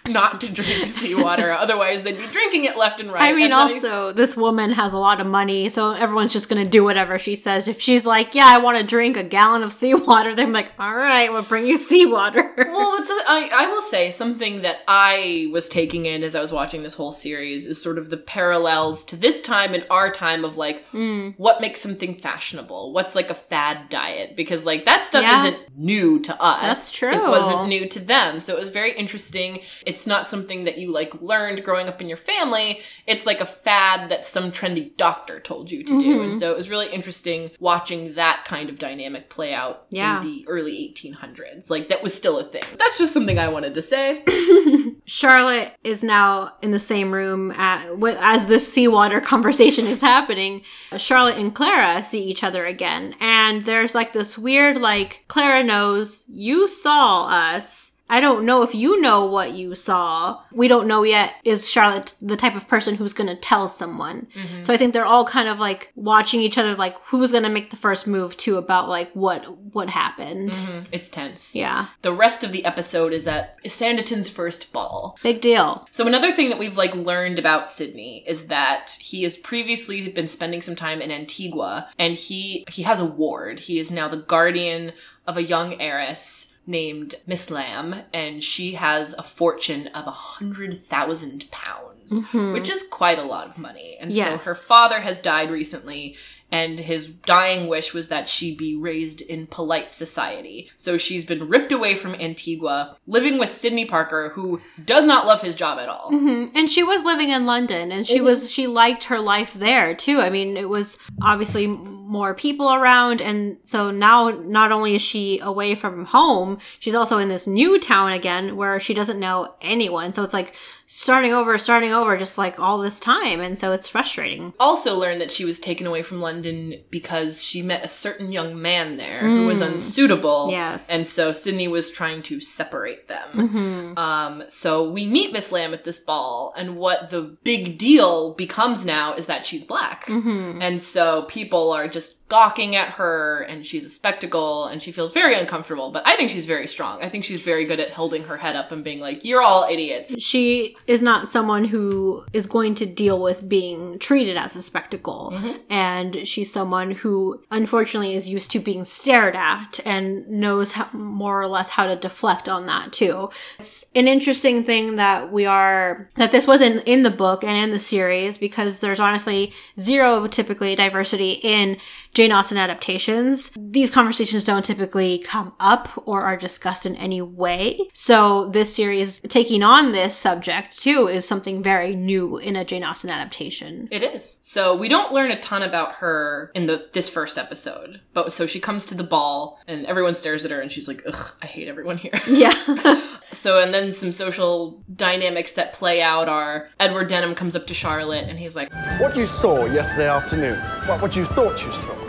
not 0.08 0.40
to 0.42 0.52
drink 0.52 0.88
seawater. 0.88 1.50
Otherwise, 1.64 2.02
they'd 2.02 2.18
be 2.18 2.26
drinking 2.26 2.64
it 2.64 2.76
left 2.76 3.00
and 3.00 3.12
right. 3.12 3.22
I 3.22 3.32
mean, 3.32 3.52
also, 3.52 4.12
this 4.12 4.36
woman 4.36 4.72
has 4.72 4.92
a 4.92 4.98
lot 4.98 5.20
of 5.20 5.26
money, 5.26 5.68
so 5.68 5.92
everyone's 5.92 6.32
just 6.32 6.48
gonna 6.48 6.64
do 6.64 6.82
whatever 6.84 7.18
she 7.18 7.36
says. 7.36 7.68
If 7.68 7.80
she's 7.80 8.06
like, 8.06 8.34
"Yeah, 8.34 8.46
I 8.46 8.58
want 8.58 8.78
to 8.78 8.84
drink 8.84 9.16
a 9.16 9.22
gallon 9.22 9.62
of 9.62 9.72
seawater," 9.72 10.34
they're 10.36 10.46
like, 10.46 10.72
"All 10.78 10.94
right, 10.96 11.32
we'll 11.32 11.42
bring 11.42 11.66
you 11.66 11.78
seawater." 11.78 12.52
well, 12.56 12.96
it's 13.00 13.10
a, 13.10 13.14
I, 13.28 13.50
I 13.52 13.66
will 13.68 13.82
say 13.82 14.10
something 14.10 14.62
that 14.62 14.78
I 14.88 15.48
was 15.52 15.68
taking 15.68 16.06
in 16.06 16.22
as 16.22 16.34
I 16.34 16.40
was 16.40 16.52
watching 16.52 16.82
this 16.82 16.94
whole 16.94 17.12
series 17.12 17.66
is 17.66 17.80
sort 17.80 17.98
of 17.98 18.10
the 18.10 18.16
parallels 18.16 19.04
to 19.06 19.16
this 19.16 19.42
time 19.42 19.74
and 19.74 19.84
our 19.90 20.10
time 20.10 20.44
of 20.44 20.56
like 20.56 20.84
Hmm. 20.92 21.30
what 21.36 21.60
makes 21.60 21.80
something 21.80 22.16
fashionable, 22.16 22.92
what's 22.92 23.14
like 23.14 23.30
a 23.30 23.34
fad 23.34 23.88
diet, 23.88 24.36
because 24.36 24.64
like 24.64 24.84
that 24.86 25.04
stuff 25.06 25.22
Yeah. 25.22 25.44
isn't 25.46 25.76
new 25.76 26.20
to 26.20 26.42
us. 26.42 26.62
That's 26.62 26.92
true. 26.92 27.10
It 27.12 27.22
wasn't 27.28 27.68
new 27.68 27.88
to 27.88 28.00
them, 28.00 28.40
so 28.40 28.54
it 28.56 28.58
was 28.60 28.70
very 28.70 28.92
interesting. 28.92 29.60
It's 29.86 29.97
not 30.06 30.26
something 30.28 30.64
that 30.64 30.78
you 30.78 30.92
like 30.92 31.20
learned 31.20 31.64
growing 31.64 31.88
up 31.88 32.00
in 32.00 32.08
your 32.08 32.16
family. 32.18 32.80
It's 33.06 33.26
like 33.26 33.40
a 33.40 33.46
fad 33.46 34.08
that 34.10 34.24
some 34.24 34.52
trendy 34.52 34.96
doctor 34.96 35.40
told 35.40 35.70
you 35.70 35.82
to 35.84 35.98
do, 35.98 36.06
Mm-hmm. 36.18 36.30
and 36.32 36.40
so 36.40 36.50
it 36.50 36.56
was 36.56 36.70
really 36.70 36.88
interesting 36.92 37.50
watching 37.60 38.14
that 38.14 38.44
kind 38.44 38.68
of 38.70 38.78
dynamic 38.78 39.28
play 39.30 39.52
out 39.54 39.86
Yeah. 39.90 40.20
in 40.20 40.26
the 40.26 40.44
early 40.48 40.72
1800s. 40.94 41.70
Like 41.70 41.88
that 41.88 42.02
was 42.02 42.14
still 42.14 42.38
a 42.38 42.44
thing. 42.44 42.62
That's 42.78 42.98
just 42.98 43.12
something 43.12 43.38
I 43.38 43.48
wanted 43.48 43.74
to 43.74 43.82
say. 43.82 44.22
Charlotte 45.06 45.72
is 45.84 46.02
now 46.02 46.52
in 46.62 46.70
the 46.70 46.78
same 46.78 47.12
room 47.12 47.50
at, 47.52 47.86
as 48.18 48.46
this 48.46 48.70
seawater 48.72 49.20
conversation 49.32 49.86
is 49.86 50.00
happening. 50.00 50.62
Charlotte 50.96 51.36
and 51.38 51.54
Clara 51.54 52.02
see 52.02 52.22
each 52.24 52.44
other 52.44 52.66
again, 52.66 53.14
and 53.20 53.62
there's 53.62 53.94
like 53.94 54.12
this 54.12 54.36
weird, 54.38 54.76
like, 54.78 55.24
Clara 55.28 55.62
knows 55.62 56.24
you 56.28 56.68
saw 56.68 57.26
us. 57.26 57.92
I 58.10 58.20
don't 58.20 58.44
know 58.44 58.62
if 58.62 58.74
you 58.74 59.00
know 59.00 59.24
what 59.26 59.52
you 59.52 59.74
saw. 59.74 60.40
We 60.52 60.68
don't 60.68 60.86
know 60.88 61.02
yet. 61.02 61.34
Is 61.44 61.70
Charlotte 61.70 62.14
the 62.22 62.36
type 62.36 62.54
of 62.56 62.68
person 62.68 62.94
who's 62.94 63.12
going 63.12 63.28
to 63.28 63.36
tell 63.36 63.68
someone? 63.68 64.26
Mm-hmm. 64.34 64.62
So 64.62 64.72
I 64.72 64.76
think 64.76 64.92
they're 64.92 65.04
all 65.06 65.24
kind 65.24 65.48
of 65.48 65.58
like 65.58 65.92
watching 65.94 66.40
each 66.40 66.58
other, 66.58 66.74
like 66.74 66.96
who's 67.04 67.30
going 67.32 67.42
to 67.44 67.48
make 67.48 67.70
the 67.70 67.76
first 67.76 68.06
move 68.06 68.36
too 68.36 68.56
about 68.56 68.88
like 68.88 69.12
what 69.12 69.44
what 69.74 69.90
happened. 69.90 70.52
Mm-hmm. 70.52 70.86
It's 70.92 71.08
tense. 71.08 71.54
Yeah, 71.54 71.88
The 72.02 72.12
rest 72.12 72.44
of 72.44 72.52
the 72.52 72.64
episode 72.64 73.12
is 73.12 73.26
at 73.26 73.56
Sanditon's 73.66 74.30
first 74.30 74.72
ball. 74.72 75.18
big 75.22 75.40
deal. 75.40 75.86
So 75.92 76.06
another 76.06 76.32
thing 76.32 76.48
that 76.50 76.58
we've 76.58 76.76
like 76.76 76.94
learned 76.94 77.38
about 77.38 77.70
Sidney 77.70 78.24
is 78.26 78.46
that 78.46 78.96
he 79.00 79.22
has 79.24 79.36
previously 79.36 80.08
been 80.08 80.28
spending 80.28 80.60
some 80.62 80.74
time 80.76 81.00
in 81.02 81.10
Antigua 81.10 81.88
and 81.98 82.14
he 82.14 82.64
he 82.70 82.82
has 82.82 83.00
a 83.00 83.04
ward. 83.04 83.60
He 83.60 83.78
is 83.78 83.90
now 83.90 84.08
the 84.08 84.16
guardian 84.16 84.92
of 85.26 85.36
a 85.36 85.42
young 85.42 85.80
heiress 85.80 86.47
named 86.68 87.14
Miss 87.26 87.50
Lamb 87.50 88.02
and 88.12 88.44
she 88.44 88.72
has 88.74 89.14
a 89.14 89.22
fortune 89.22 89.86
of 89.88 90.06
a 90.06 90.10
hundred 90.12 90.84
thousand 90.84 91.50
pounds, 91.50 92.14
which 92.32 92.68
is 92.68 92.86
quite 92.90 93.18
a 93.18 93.22
lot 93.24 93.48
of 93.48 93.58
money. 93.58 93.96
And 93.98 94.12
Yes. 94.12 94.44
so 94.44 94.50
her 94.50 94.54
father 94.54 95.00
has 95.00 95.18
died 95.18 95.50
recently 95.50 96.14
and 96.50 96.78
his 96.78 97.08
dying 97.08 97.68
wish 97.68 97.92
was 97.92 98.08
that 98.08 98.26
she 98.28 98.54
be 98.54 98.74
raised 98.74 99.20
in 99.20 99.46
polite 99.46 99.90
society. 99.90 100.70
So 100.78 100.96
she's 100.96 101.24
been 101.26 101.48
ripped 101.48 101.72
away 101.72 101.94
from 101.94 102.14
Antigua, 102.14 102.96
living 103.06 103.38
with 103.38 103.50
Sidney 103.50 103.84
Parker, 103.84 104.30
who 104.34 104.60
does 104.82 105.04
not 105.04 105.26
love 105.26 105.42
his 105.42 105.54
job 105.54 105.78
at 105.78 105.88
all. 105.90 106.10
Mhm. 106.10 106.50
And 106.54 106.70
she 106.70 106.82
was 106.82 107.02
living 107.02 107.28
in 107.30 107.44
London 107.46 107.92
and 107.92 108.06
she 108.06 108.20
was 108.22 108.50
she 108.50 108.66
liked 108.66 109.04
her 109.04 109.20
life 109.20 109.52
there 109.54 109.94
too. 109.94 110.20
I 110.20 110.30
mean, 110.30 110.56
it 110.56 110.68
was 110.70 110.98
obviously 111.22 111.66
more 112.08 112.34
people 112.34 112.72
around 112.72 113.20
and 113.20 113.58
so 113.66 113.90
now 113.90 114.30
not 114.30 114.72
only 114.72 114.94
is 114.94 115.02
she 115.02 115.38
away 115.40 115.74
from 115.74 116.06
home, 116.06 116.58
she's 116.78 116.94
also 116.94 117.18
in 117.18 117.28
this 117.28 117.46
new 117.46 117.78
town 117.78 118.12
again 118.12 118.56
where 118.56 118.80
she 118.80 118.94
doesn't 118.94 119.20
know 119.20 119.54
anyone. 119.60 120.12
So 120.12 120.22
it's 120.24 120.32
like 120.32 120.54
starting 120.90 121.34
over, 121.34 121.58
starting 121.58 121.92
over 121.92 122.16
just 122.16 122.38
like 122.38 122.58
all 122.58 122.78
this 122.78 122.98
time 122.98 123.40
and 123.40 123.58
so 123.58 123.72
it's 123.72 123.86
frustrating. 123.86 124.54
Also 124.58 124.98
learned 124.98 125.20
that 125.20 125.30
she 125.30 125.44
was 125.44 125.60
taken 125.60 125.86
away 125.86 126.02
from 126.02 126.20
London 126.20 126.82
because 126.90 127.44
she 127.44 127.60
met 127.60 127.84
a 127.84 127.88
certain 127.88 128.32
young 128.32 128.60
man 128.60 128.96
there 128.96 129.20
who 129.20 129.46
was 129.46 129.60
mm. 129.60 129.68
unsuitable. 129.68 130.48
Yes. 130.50 130.86
And 130.88 131.06
so 131.06 131.32
Sidney 131.32 131.68
was 131.68 131.90
trying 131.90 132.22
to 132.22 132.40
separate 132.40 133.06
them. 133.06 133.28
Mm-hmm. 133.32 133.98
Um, 133.98 134.44
so 134.48 134.90
we 134.90 135.06
meet 135.06 135.32
Miss 135.32 135.52
Lamb 135.52 135.74
at 135.74 135.84
this 135.84 136.00
ball, 136.00 136.54
and 136.56 136.76
what 136.76 137.10
the 137.10 137.36
big 137.44 137.76
deal 137.76 138.32
becomes 138.34 138.86
now 138.86 139.14
is 139.14 139.26
that 139.26 139.44
she's 139.44 139.64
black. 139.64 140.06
Mm-hmm. 140.06 140.62
And 140.62 140.80
so 140.80 141.22
people 141.22 141.70
are 141.70 141.86
just 141.86 142.17
gawking 142.28 142.76
at 142.76 142.90
her, 142.90 143.42
and 143.42 143.64
she's 143.64 143.84
a 143.84 143.88
spectacle, 143.88 144.66
and 144.66 144.82
she 144.82 144.92
feels 144.92 145.12
very 145.12 145.34
uncomfortable. 145.38 145.90
But 145.90 146.02
I 146.06 146.16
think 146.16 146.30
she's 146.30 146.46
very 146.46 146.66
strong. 146.66 147.02
I 147.02 147.08
think 147.08 147.24
she's 147.24 147.42
very 147.42 147.64
good 147.64 147.80
at 147.80 147.92
holding 147.92 148.24
her 148.24 148.36
head 148.36 148.54
up 148.56 148.70
and 148.70 148.84
being 148.84 149.00
like, 149.00 149.24
You're 149.24 149.42
all 149.42 149.66
idiots. 149.68 150.14
she 150.22 150.76
is 150.86 151.02
not 151.02 151.32
someone 151.32 151.64
who 151.64 152.24
is 152.32 152.46
going 152.46 152.74
to 152.76 152.86
deal 152.86 153.20
with 153.20 153.48
being 153.48 153.98
treated 153.98 154.36
as 154.36 154.54
a 154.56 154.62
spectacle. 154.62 155.30
Mm-hmm. 155.32 155.72
And 155.72 156.28
she's 156.28 156.52
someone 156.52 156.90
who, 156.90 157.42
unfortunately, 157.50 158.14
is 158.14 158.28
used 158.28 158.50
to 158.52 158.60
being 158.60 158.84
stared 158.84 159.34
at 159.34 159.80
and 159.84 160.28
knows 160.28 160.72
how, 160.72 160.88
more 160.92 161.40
or 161.40 161.48
less 161.48 161.70
how 161.70 161.86
to 161.86 161.96
deflect 161.96 162.48
on 162.48 162.66
that 162.66 162.92
too. 162.92 163.30
It's 163.58 163.86
an 163.94 164.08
interesting 164.08 164.64
thing 164.64 164.96
that 164.96 165.32
we 165.32 165.46
are, 165.46 166.08
that 166.16 166.32
this 166.32 166.46
wasn't 166.46 166.82
in 166.86 167.02
the 167.02 167.10
book 167.10 167.42
and 167.42 167.56
in 167.56 167.70
the 167.70 167.78
series 167.78 168.36
because 168.38 168.80
there's 168.80 169.00
honestly 169.00 169.52
zero 169.78 170.26
typically 170.26 170.74
diversity 170.74 171.32
in 171.42 171.78
Jane 172.18 172.32
Austen 172.32 172.58
adaptations, 172.58 173.52
these 173.56 173.92
conversations 173.92 174.42
don't 174.42 174.64
typically 174.64 175.20
come 175.20 175.52
up 175.60 176.02
or 176.04 176.22
are 176.22 176.36
discussed 176.36 176.84
in 176.84 176.96
any 176.96 177.22
way. 177.22 177.78
So 177.92 178.48
this 178.48 178.74
series 178.74 179.20
taking 179.20 179.62
on 179.62 179.92
this 179.92 180.16
subject 180.16 180.76
too 180.76 181.06
is 181.06 181.28
something 181.28 181.62
very 181.62 181.94
new 181.94 182.36
in 182.36 182.56
a 182.56 182.64
Jane 182.64 182.82
Austen 182.82 183.08
adaptation. 183.08 183.86
It 183.92 184.02
is. 184.02 184.36
So 184.40 184.74
we 184.74 184.88
don't 184.88 185.12
learn 185.12 185.30
a 185.30 185.38
ton 185.38 185.62
about 185.62 185.94
her 185.94 186.50
in 186.56 186.66
the 186.66 186.88
this 186.92 187.08
first 187.08 187.38
episode. 187.38 188.00
But 188.14 188.32
so 188.32 188.48
she 188.48 188.58
comes 188.58 188.86
to 188.86 188.96
the 188.96 189.04
ball 189.04 189.60
and 189.68 189.86
everyone 189.86 190.16
stares 190.16 190.44
at 190.44 190.50
her 190.50 190.60
and 190.60 190.72
she's 190.72 190.88
like, 190.88 191.04
Ugh, 191.06 191.30
I 191.40 191.46
hate 191.46 191.68
everyone 191.68 191.98
here. 191.98 192.20
Yeah. 192.26 193.00
So, 193.32 193.60
and 193.60 193.74
then 193.74 193.92
some 193.92 194.12
social 194.12 194.82
dynamics 194.96 195.52
that 195.52 195.74
play 195.74 196.00
out 196.00 196.28
are 196.28 196.70
Edward 196.80 197.08
Denham 197.08 197.34
comes 197.34 197.54
up 197.54 197.66
to 197.66 197.74
Charlotte 197.74 198.26
and 198.26 198.38
he's 198.38 198.56
like, 198.56 198.72
What 198.98 199.16
you 199.16 199.26
saw 199.26 199.66
yesterday 199.66 200.08
afternoon, 200.08 200.58
what, 200.88 201.02
what 201.02 201.14
you 201.14 201.26
thought 201.26 201.62
you 201.62 201.70
saw, 201.72 202.07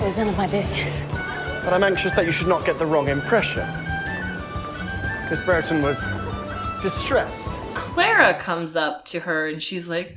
It 0.00 0.04
was 0.04 0.16
none 0.16 0.28
of 0.28 0.36
my 0.36 0.46
business. 0.46 1.02
but 1.64 1.72
I'm 1.72 1.82
anxious 1.82 2.12
that 2.14 2.24
you 2.24 2.32
should 2.32 2.46
not 2.46 2.64
get 2.64 2.78
the 2.78 2.86
wrong 2.86 3.08
impression. 3.08 3.66
Miss 5.28 5.40
Brereton 5.40 5.82
was 5.82 6.10
distressed. 6.82 7.60
Clara 7.74 8.34
comes 8.34 8.76
up 8.76 9.04
to 9.06 9.20
her 9.20 9.48
and 9.48 9.62
she's 9.62 9.88
like, 9.88 10.16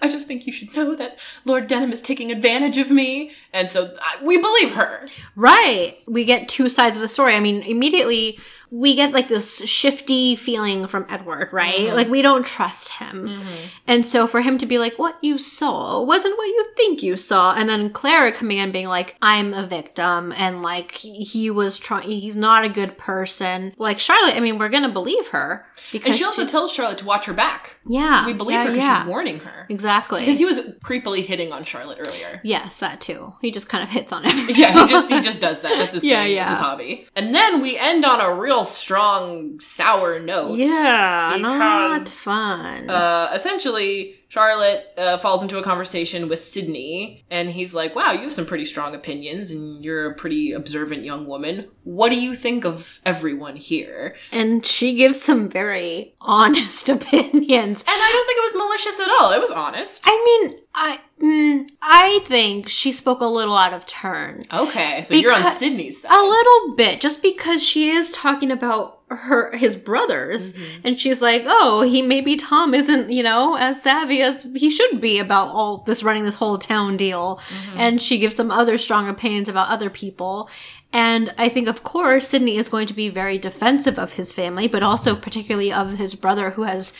I 0.00 0.08
just 0.08 0.26
think 0.26 0.46
you 0.46 0.52
should 0.52 0.74
know 0.76 0.94
that 0.94 1.18
Lord 1.44 1.66
Denham 1.66 1.92
is 1.92 2.00
taking 2.00 2.30
advantage 2.30 2.78
of 2.78 2.90
me. 2.90 3.32
And 3.52 3.68
so 3.68 3.96
I, 4.00 4.22
we 4.22 4.38
believe 4.38 4.72
her. 4.74 5.02
Right. 5.34 5.96
We 6.06 6.24
get 6.24 6.48
two 6.48 6.68
sides 6.68 6.96
of 6.96 7.02
the 7.02 7.08
story. 7.08 7.34
I 7.34 7.40
mean, 7.40 7.62
immediately 7.62 8.38
we 8.70 8.94
get 8.94 9.12
like 9.12 9.28
this 9.28 9.64
shifty 9.66 10.36
feeling 10.36 10.86
from 10.86 11.06
Edward, 11.08 11.50
right? 11.52 11.74
Mm-hmm. 11.78 11.96
Like 11.96 12.08
we 12.08 12.22
don't 12.22 12.44
trust 12.46 12.90
him. 12.90 13.28
Mm-hmm. 13.28 13.54
And 13.86 14.04
so 14.06 14.26
for 14.26 14.40
him 14.40 14.58
to 14.58 14.66
be 14.66 14.78
like, 14.78 14.98
what 14.98 15.16
you 15.22 15.38
saw 15.38 16.02
wasn't 16.02 16.36
what 16.36 16.46
you 16.46 16.66
think 16.76 17.02
you 17.02 17.16
saw. 17.16 17.54
And 17.54 17.68
then 17.68 17.90
Clara 17.90 18.32
coming 18.32 18.58
in 18.58 18.72
being 18.72 18.88
like, 18.88 19.16
I'm 19.22 19.54
a 19.54 19.66
victim 19.66 20.32
and 20.36 20.62
like 20.62 20.92
he 20.92 21.50
was 21.50 21.78
trying, 21.78 22.08
he's 22.08 22.36
not 22.36 22.64
a 22.64 22.68
good 22.68 22.98
person. 22.98 23.74
Like 23.78 23.98
Charlotte, 23.98 24.36
I 24.36 24.40
mean, 24.40 24.58
we're 24.58 24.68
going 24.68 24.82
to 24.82 24.88
believe 24.88 25.28
her 25.28 25.64
because 25.92 26.08
And 26.08 26.16
she 26.16 26.24
also 26.24 26.46
tells 26.46 26.72
Charlotte 26.72 26.98
to 26.98 27.04
watch 27.06 27.26
her 27.26 27.32
back. 27.34 27.76
yeah, 27.86 28.26
We 28.26 28.32
believe 28.32 28.54
yeah, 28.56 28.64
her 28.64 28.70
because 28.70 28.82
yeah. 28.84 28.98
she's 29.02 29.08
warning 29.08 29.38
her. 29.40 29.66
Exactly. 29.68 30.20
Because 30.20 30.38
he 30.38 30.44
was 30.44 30.58
creepily 30.84 31.24
hitting 31.24 31.52
on 31.52 31.64
Charlotte 31.64 31.98
earlier. 32.00 32.40
yes, 32.42 32.76
that 32.78 33.00
too. 33.00 33.34
He 33.40 33.50
just 33.50 33.68
kind 33.68 33.82
of 33.84 33.90
hits 33.90 34.12
on 34.12 34.24
everyone. 34.26 34.54
Yeah, 34.56 34.72
he 34.72 34.86
just 34.90 35.10
he 35.10 35.20
just 35.20 35.40
does 35.40 35.60
that. 35.60 35.76
That's 35.78 35.94
his 35.94 36.04
Yeah, 36.14 36.22
thing. 36.24 36.32
yeah. 36.34 36.42
It's 36.42 36.50
his 36.50 36.58
hobby. 36.58 37.06
And 37.16 37.34
then 37.34 37.60
we 37.62 37.78
end 37.78 38.04
on 38.04 38.20
a 38.20 38.34
real 38.34 38.53
strong 38.62 39.58
sour 39.58 40.20
notes. 40.20 40.58
yeah, 40.60 41.36
not 41.40 42.08
fun. 42.08 42.88
Uh, 42.88 43.30
essentially, 43.34 44.14
Charlotte 44.28 44.84
uh, 44.96 45.18
falls 45.18 45.42
into 45.42 45.58
a 45.58 45.62
conversation 45.62 46.28
with 46.28 46.38
Sidney, 46.38 47.24
and 47.30 47.50
he's 47.50 47.74
like, 47.74 47.96
"Wow, 47.96 48.12
you 48.12 48.20
have 48.20 48.32
some 48.32 48.46
pretty 48.46 48.64
strong 48.64 48.94
opinions, 48.94 49.50
and 49.50 49.84
you're 49.84 50.10
a 50.12 50.14
pretty 50.14 50.52
observant 50.52 51.02
young 51.04 51.26
woman. 51.26 51.68
What 51.84 52.10
do 52.10 52.16
you 52.16 52.36
think 52.36 52.64
of 52.64 53.00
everyone 53.04 53.56
here?" 53.56 54.14
and 54.30 54.64
she 54.64 54.94
gives 54.94 55.20
some 55.20 55.48
very 55.48 56.14
honest 56.20 56.88
opinions. 56.96 57.80
And 57.80 57.88
I 57.88 58.10
don't 58.12 58.26
think 58.26 58.38
it 58.38 58.54
was 58.54 58.54
malicious 58.68 59.00
at 59.00 59.08
all. 59.20 59.32
It 59.32 59.40
was 59.40 59.50
honest. 59.50 60.02
I 60.04 60.22
mean, 60.48 60.58
I 60.74 61.00
mm, 61.24 61.68
I 61.80 62.20
think 62.24 62.68
she 62.68 62.92
spoke 62.92 63.20
a 63.20 63.26
little 63.26 63.56
out 63.56 63.72
of 63.72 63.86
turn. 63.86 64.42
Okay, 64.52 65.02
so 65.02 65.14
you're 65.14 65.32
on 65.32 65.50
Sidney's 65.52 66.02
side. 66.02 66.10
A 66.12 66.22
little 66.22 66.74
bit, 66.76 67.00
just 67.00 67.22
because 67.22 67.62
she 67.62 67.90
is 67.90 68.12
talking 68.12 68.50
about 68.50 69.00
her 69.08 69.56
his 69.56 69.76
brothers, 69.76 70.54
and 70.82 70.98
she's 70.98 71.22
like, 71.22 71.44
"Oh, 71.46 71.82
he 71.82 72.02
maybe 72.02 72.36
Tom 72.36 72.74
isn't, 72.74 73.10
you 73.10 73.22
know, 73.22 73.56
as 73.56 73.82
savvy 73.82 74.22
as 74.22 74.46
he 74.54 74.70
should 74.70 75.00
be 75.00 75.18
about 75.18 75.48
all 75.48 75.78
this 75.86 76.02
running 76.02 76.24
this 76.24 76.36
whole 76.36 76.58
town 76.58 76.96
deal." 76.96 77.40
And 77.76 78.00
she 78.00 78.18
gives 78.18 78.36
some 78.36 78.50
other 78.50 78.78
strong 78.78 79.08
opinions 79.08 79.48
about 79.48 79.68
other 79.68 79.90
people. 79.90 80.48
And 80.92 81.34
I 81.36 81.48
think, 81.48 81.66
of 81.66 81.82
course, 81.82 82.28
Sydney 82.28 82.56
is 82.56 82.68
going 82.68 82.86
to 82.86 82.94
be 82.94 83.08
very 83.08 83.36
defensive 83.36 83.98
of 83.98 84.12
his 84.12 84.32
family, 84.32 84.68
but 84.68 84.84
also 84.84 85.16
particularly 85.16 85.72
of 85.72 85.98
his 85.98 86.14
brother, 86.14 86.50
who 86.50 86.62
has 86.62 86.92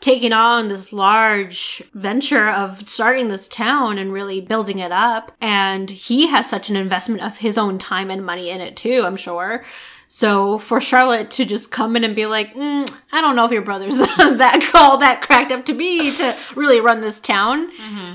taken 0.00 0.32
on 0.32 0.68
this 0.68 0.92
large 0.92 1.82
venture 1.92 2.48
of 2.48 2.88
starting 2.88 3.28
this 3.28 3.48
town 3.48 3.98
and 3.98 4.12
really 4.12 4.40
building 4.40 4.78
it 4.78 4.92
up. 4.92 5.32
And 5.40 5.90
he 5.90 6.28
has 6.28 6.48
such 6.48 6.70
an 6.70 6.76
investment 6.76 7.22
of 7.22 7.38
his 7.38 7.58
own 7.58 7.78
time 7.78 8.10
and 8.10 8.24
money 8.24 8.50
in 8.50 8.60
it 8.60 8.76
too, 8.76 9.02
I'm 9.04 9.16
sure. 9.16 9.64
So 10.08 10.58
for 10.58 10.80
Charlotte 10.80 11.30
to 11.32 11.44
just 11.44 11.70
come 11.70 11.94
in 11.94 12.02
and 12.02 12.16
be 12.16 12.24
like, 12.26 12.54
mm, 12.54 12.90
I 13.12 13.20
don't 13.20 13.36
know 13.36 13.44
if 13.44 13.52
your 13.52 13.62
brother's 13.62 13.98
that 14.16 14.70
all 14.74 14.96
that 14.98 15.20
cracked 15.22 15.52
up 15.52 15.66
to 15.66 15.74
be 15.74 16.10
to 16.16 16.36
really 16.56 16.80
run 16.80 17.02
this 17.02 17.20
town, 17.20 17.70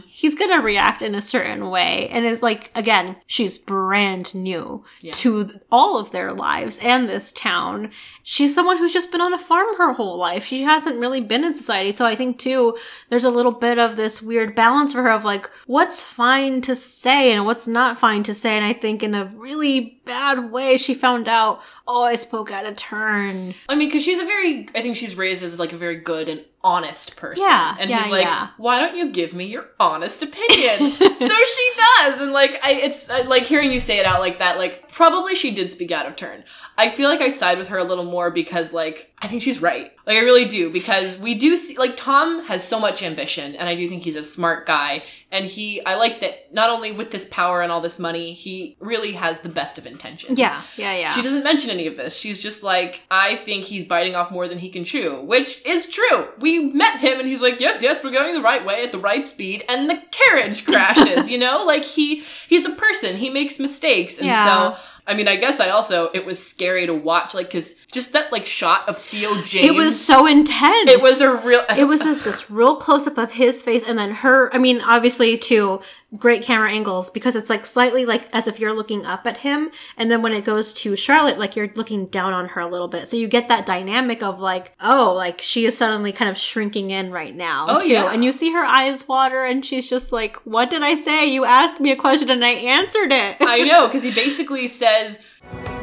he's 0.08 0.36
gonna 0.36 0.62
react 0.62 1.01
in 1.03 1.13
a 1.15 1.21
certain 1.21 1.69
way. 1.69 2.10
And 2.10 2.25
it's 2.25 2.41
like, 2.41 2.71
again, 2.75 3.17
she's 3.27 3.58
brand 3.58 4.34
new 4.34 4.84
to 5.13 5.60
all 5.71 5.99
of 5.99 6.12
their 6.12 6.34
lives 6.34 6.79
and 6.79 7.08
this 7.08 7.32
town. 7.32 7.91
She's 8.23 8.56
someone 8.56 8.77
who's 8.77 8.93
just 8.93 9.12
been 9.12 9.21
on 9.21 9.34
a 9.34 9.38
farm 9.38 9.75
her 9.77 9.93
whole 9.93 10.17
life. 10.17 10.45
She 10.45 10.63
hasn't 10.63 10.99
really 10.99 11.21
been 11.21 11.43
in 11.43 11.53
society. 11.53 11.91
So 11.91 12.06
I 12.06 12.15
think 12.15 12.39
too, 12.39 12.77
there's 13.10 13.25
a 13.25 13.29
little 13.29 13.51
bit 13.51 13.77
of 13.77 13.95
this 13.95 14.21
weird 14.21 14.56
balance 14.56 14.93
for 14.93 15.03
her 15.03 15.12
of 15.12 15.25
like, 15.25 15.49
what's 15.67 16.01
fine 16.01 16.62
to 16.62 16.75
say 16.75 17.32
and 17.34 17.45
what's 17.45 17.67
not 17.67 17.99
fine 17.99 18.23
to 18.23 18.34
say. 18.34 18.56
And 18.56 18.65
I 18.65 18.73
think 18.73 19.03
in 19.03 19.13
a 19.13 19.25
really 19.36 20.01
bad 20.05 20.51
way, 20.51 20.77
she 20.77 20.93
found 20.93 21.27
out, 21.27 21.61
oh, 21.87 22.03
I 22.03 22.15
spoke 22.15 22.51
out 22.51 22.65
of 22.65 22.75
turn. 22.75 23.53
I 23.69 23.75
mean, 23.75 23.87
because 23.87 24.03
she's 24.03 24.19
a 24.19 24.25
very, 24.25 24.67
I 24.75 24.81
think 24.81 24.97
she's 24.97 25.15
raised 25.15 25.43
as 25.43 25.59
like 25.59 25.73
a 25.73 25.77
very 25.77 25.97
good 25.97 26.29
and 26.29 26.43
honest 26.63 27.15
person. 27.15 27.45
Yeah, 27.45 27.75
and 27.79 27.89
yeah, 27.89 28.03
he's 28.03 28.11
like, 28.11 28.25
yeah. 28.25 28.49
why 28.57 28.79
don't 28.79 28.95
you 28.95 29.11
give 29.11 29.33
me 29.33 29.45
your 29.45 29.67
honest 29.79 30.21
opinion? 30.21 30.95
so 30.99 31.27
she 31.27 31.71
does, 31.77 32.21
and 32.21 32.31
like, 32.31 32.59
I, 32.63 32.73
it's 32.73 33.09
I, 33.09 33.21
like 33.21 33.43
hearing 33.43 33.71
you 33.71 33.79
say 33.79 33.99
it 33.99 34.05
out 34.05 34.19
like 34.19 34.39
that. 34.39 34.57
Like, 34.57 34.91
probably 34.91 35.35
she 35.35 35.53
did 35.53 35.71
speak 35.71 35.91
out 35.91 36.05
of 36.05 36.15
turn. 36.15 36.43
I 36.77 36.89
feel 36.89 37.09
like 37.09 37.21
I 37.21 37.29
side 37.29 37.57
with 37.57 37.69
her 37.69 37.77
a 37.77 37.83
little 37.83 38.05
more 38.05 38.31
because, 38.31 38.73
like, 38.73 39.12
I 39.23 39.27
think 39.27 39.41
she's 39.41 39.62
right. 39.62 39.89
Like, 40.05 40.17
I 40.17 40.19
really 40.19 40.43
do 40.43 40.69
because 40.69 41.17
we 41.17 41.33
do 41.33 41.55
see, 41.55 41.77
like, 41.77 41.95
Tom 41.95 42.43
has 42.43 42.62
so 42.62 42.77
much 42.77 43.01
ambition, 43.01 43.55
and 43.55 43.69
I 43.69 43.75
do 43.75 43.88
think 43.88 44.03
he's 44.03 44.17
a 44.17 44.23
smart 44.23 44.65
guy. 44.65 45.03
And 45.31 45.45
he, 45.45 45.83
I 45.86 45.95
like 45.95 46.19
that 46.19 46.53
not 46.53 46.69
only 46.69 46.91
with 46.91 47.09
this 47.09 47.25
power 47.31 47.62
and 47.62 47.71
all 47.71 47.79
this 47.79 47.99
money, 47.99 48.33
he 48.33 48.75
really 48.81 49.13
has 49.13 49.39
the 49.39 49.47
best 49.47 49.77
of 49.77 49.88
intentions. 49.88 50.38
Yeah, 50.38 50.62
yeah, 50.75 50.93
yeah. 50.95 51.13
She 51.13 51.21
doesn't 51.21 51.43
mention 51.45 51.69
any 51.69 51.88
of 51.88 51.95
this. 51.95 52.17
She's 52.17 52.38
just 52.38 52.63
like, 52.63 53.01
I 53.09 53.38
think 53.38 53.63
he's 53.63 53.86
biting 53.86 54.13
off 54.13 54.29
more 54.29 54.49
than 54.49 54.57
he 54.59 54.69
can 54.69 54.83
chew, 54.83 55.21
which 55.21 55.62
is 55.65 55.88
true. 55.88 56.27
We 56.39 56.59
met 56.73 56.99
him 56.99 57.19
and 57.19 57.27
he's 57.27 57.41
like, 57.41 57.62
yes, 57.62 57.81
yes, 57.81 58.03
we're 58.03 58.12
going 58.12 58.36
the 58.36 58.41
right 58.41 58.63
way 58.65 58.83
at 58.83 58.91
the 58.91 58.99
right 58.99 59.25
speed, 59.25 59.63
and 59.69 59.89
the 59.89 60.03
carriage 60.12 60.65
crashes, 60.67 61.31
you 61.31 61.38
know? 61.38 61.63
Like 61.65 61.83
he 61.83 62.23
he's 62.49 62.65
a 62.65 62.71
person. 62.75 63.15
He 63.15 63.29
makes 63.29 63.57
mistakes. 63.57 64.17
And 64.17 64.27
Yeah. 64.27 64.45
so 64.73 64.77
I 65.05 65.13
mean, 65.15 65.27
I 65.27 65.35
guess 65.35 65.59
I 65.59 65.69
also 65.69 66.09
it 66.13 66.25
was 66.25 66.43
scary 66.43 66.85
to 66.85 66.93
watch, 66.93 67.33
like, 67.33 67.51
cause 67.51 67.75
just 67.91 68.13
that 68.13 68.31
like 68.31 68.45
shot 68.45 68.87
of 68.87 68.97
Theo 68.97 69.41
James. 69.43 69.67
it 69.67 69.75
was 69.75 70.03
so 70.03 70.25
intense. 70.27 70.89
It 70.89 71.01
was 71.01 71.21
a 71.21 71.33
real. 71.35 71.63
it 71.77 71.85
was 71.85 72.01
like 72.01 72.23
this 72.23 72.49
real 72.49 72.75
close 72.75 73.05
up 73.07 73.17
of 73.17 73.31
his 73.33 73.61
face 73.61 73.83
and 73.87 73.97
then 73.97 74.11
her. 74.11 74.53
I 74.53 74.57
mean, 74.57 74.81
obviously, 74.81 75.37
too, 75.37 75.81
great 76.17 76.43
camera 76.43 76.71
angles 76.71 77.09
because 77.09 77.35
it's 77.35 77.49
like 77.49 77.65
slightly 77.65 78.05
like 78.05 78.27
as 78.33 78.47
if 78.47 78.59
you're 78.59 78.73
looking 78.73 79.05
up 79.05 79.25
at 79.25 79.37
him. 79.37 79.71
And 79.97 80.11
then 80.11 80.21
when 80.21 80.33
it 80.33 80.45
goes 80.45 80.73
to 80.75 80.95
Charlotte, 80.95 81.39
like 81.39 81.55
you're 81.55 81.71
looking 81.75 82.05
down 82.07 82.33
on 82.33 82.49
her 82.49 82.61
a 82.61 82.67
little 82.67 82.87
bit. 82.87 83.07
So 83.07 83.17
you 83.17 83.27
get 83.27 83.47
that 83.47 83.65
dynamic 83.65 84.21
of 84.21 84.39
like, 84.39 84.73
oh, 84.79 85.13
like 85.15 85.41
she 85.41 85.65
is 85.65 85.77
suddenly 85.77 86.11
kind 86.11 86.29
of 86.29 86.37
shrinking 86.37 86.91
in 86.91 87.11
right 87.11 87.35
now. 87.35 87.65
Oh, 87.69 87.79
too. 87.79 87.91
yeah. 87.91 88.11
And 88.11 88.23
you 88.23 88.31
see 88.31 88.51
her 88.51 88.63
eyes 88.63 89.07
water 89.07 89.43
and 89.43 89.65
she's 89.65 89.89
just 89.89 90.11
like, 90.11 90.37
what 90.45 90.69
did 90.69 90.83
I 90.83 91.01
say? 91.01 91.25
You 91.25 91.45
asked 91.45 91.79
me 91.79 91.91
a 91.91 91.95
question 91.95 92.29
and 92.29 92.45
I 92.45 92.51
answered 92.51 93.11
it. 93.11 93.37
I 93.39 93.63
know, 93.63 93.87
because 93.87 94.03
he 94.03 94.11
basically 94.23 94.67
says, 94.93 95.19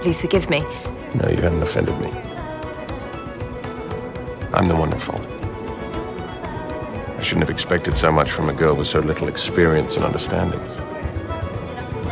Please 0.02 0.20
forgive 0.20 0.48
me. 0.48 0.60
No, 1.14 1.28
you 1.28 1.36
hadn't 1.36 1.62
offended 1.62 1.98
me. 2.00 2.10
I'm 4.52 4.66
the 4.68 4.76
one 4.76 4.92
at 4.92 5.00
fault. 5.00 5.20
I 7.18 7.22
shouldn't 7.22 7.42
have 7.42 7.50
expected 7.50 7.96
so 7.96 8.10
much 8.10 8.30
from 8.30 8.48
a 8.48 8.52
girl 8.52 8.74
with 8.74 8.86
so 8.86 9.00
little 9.00 9.28
experience 9.28 9.96
and 9.96 10.04
understanding. 10.04 10.60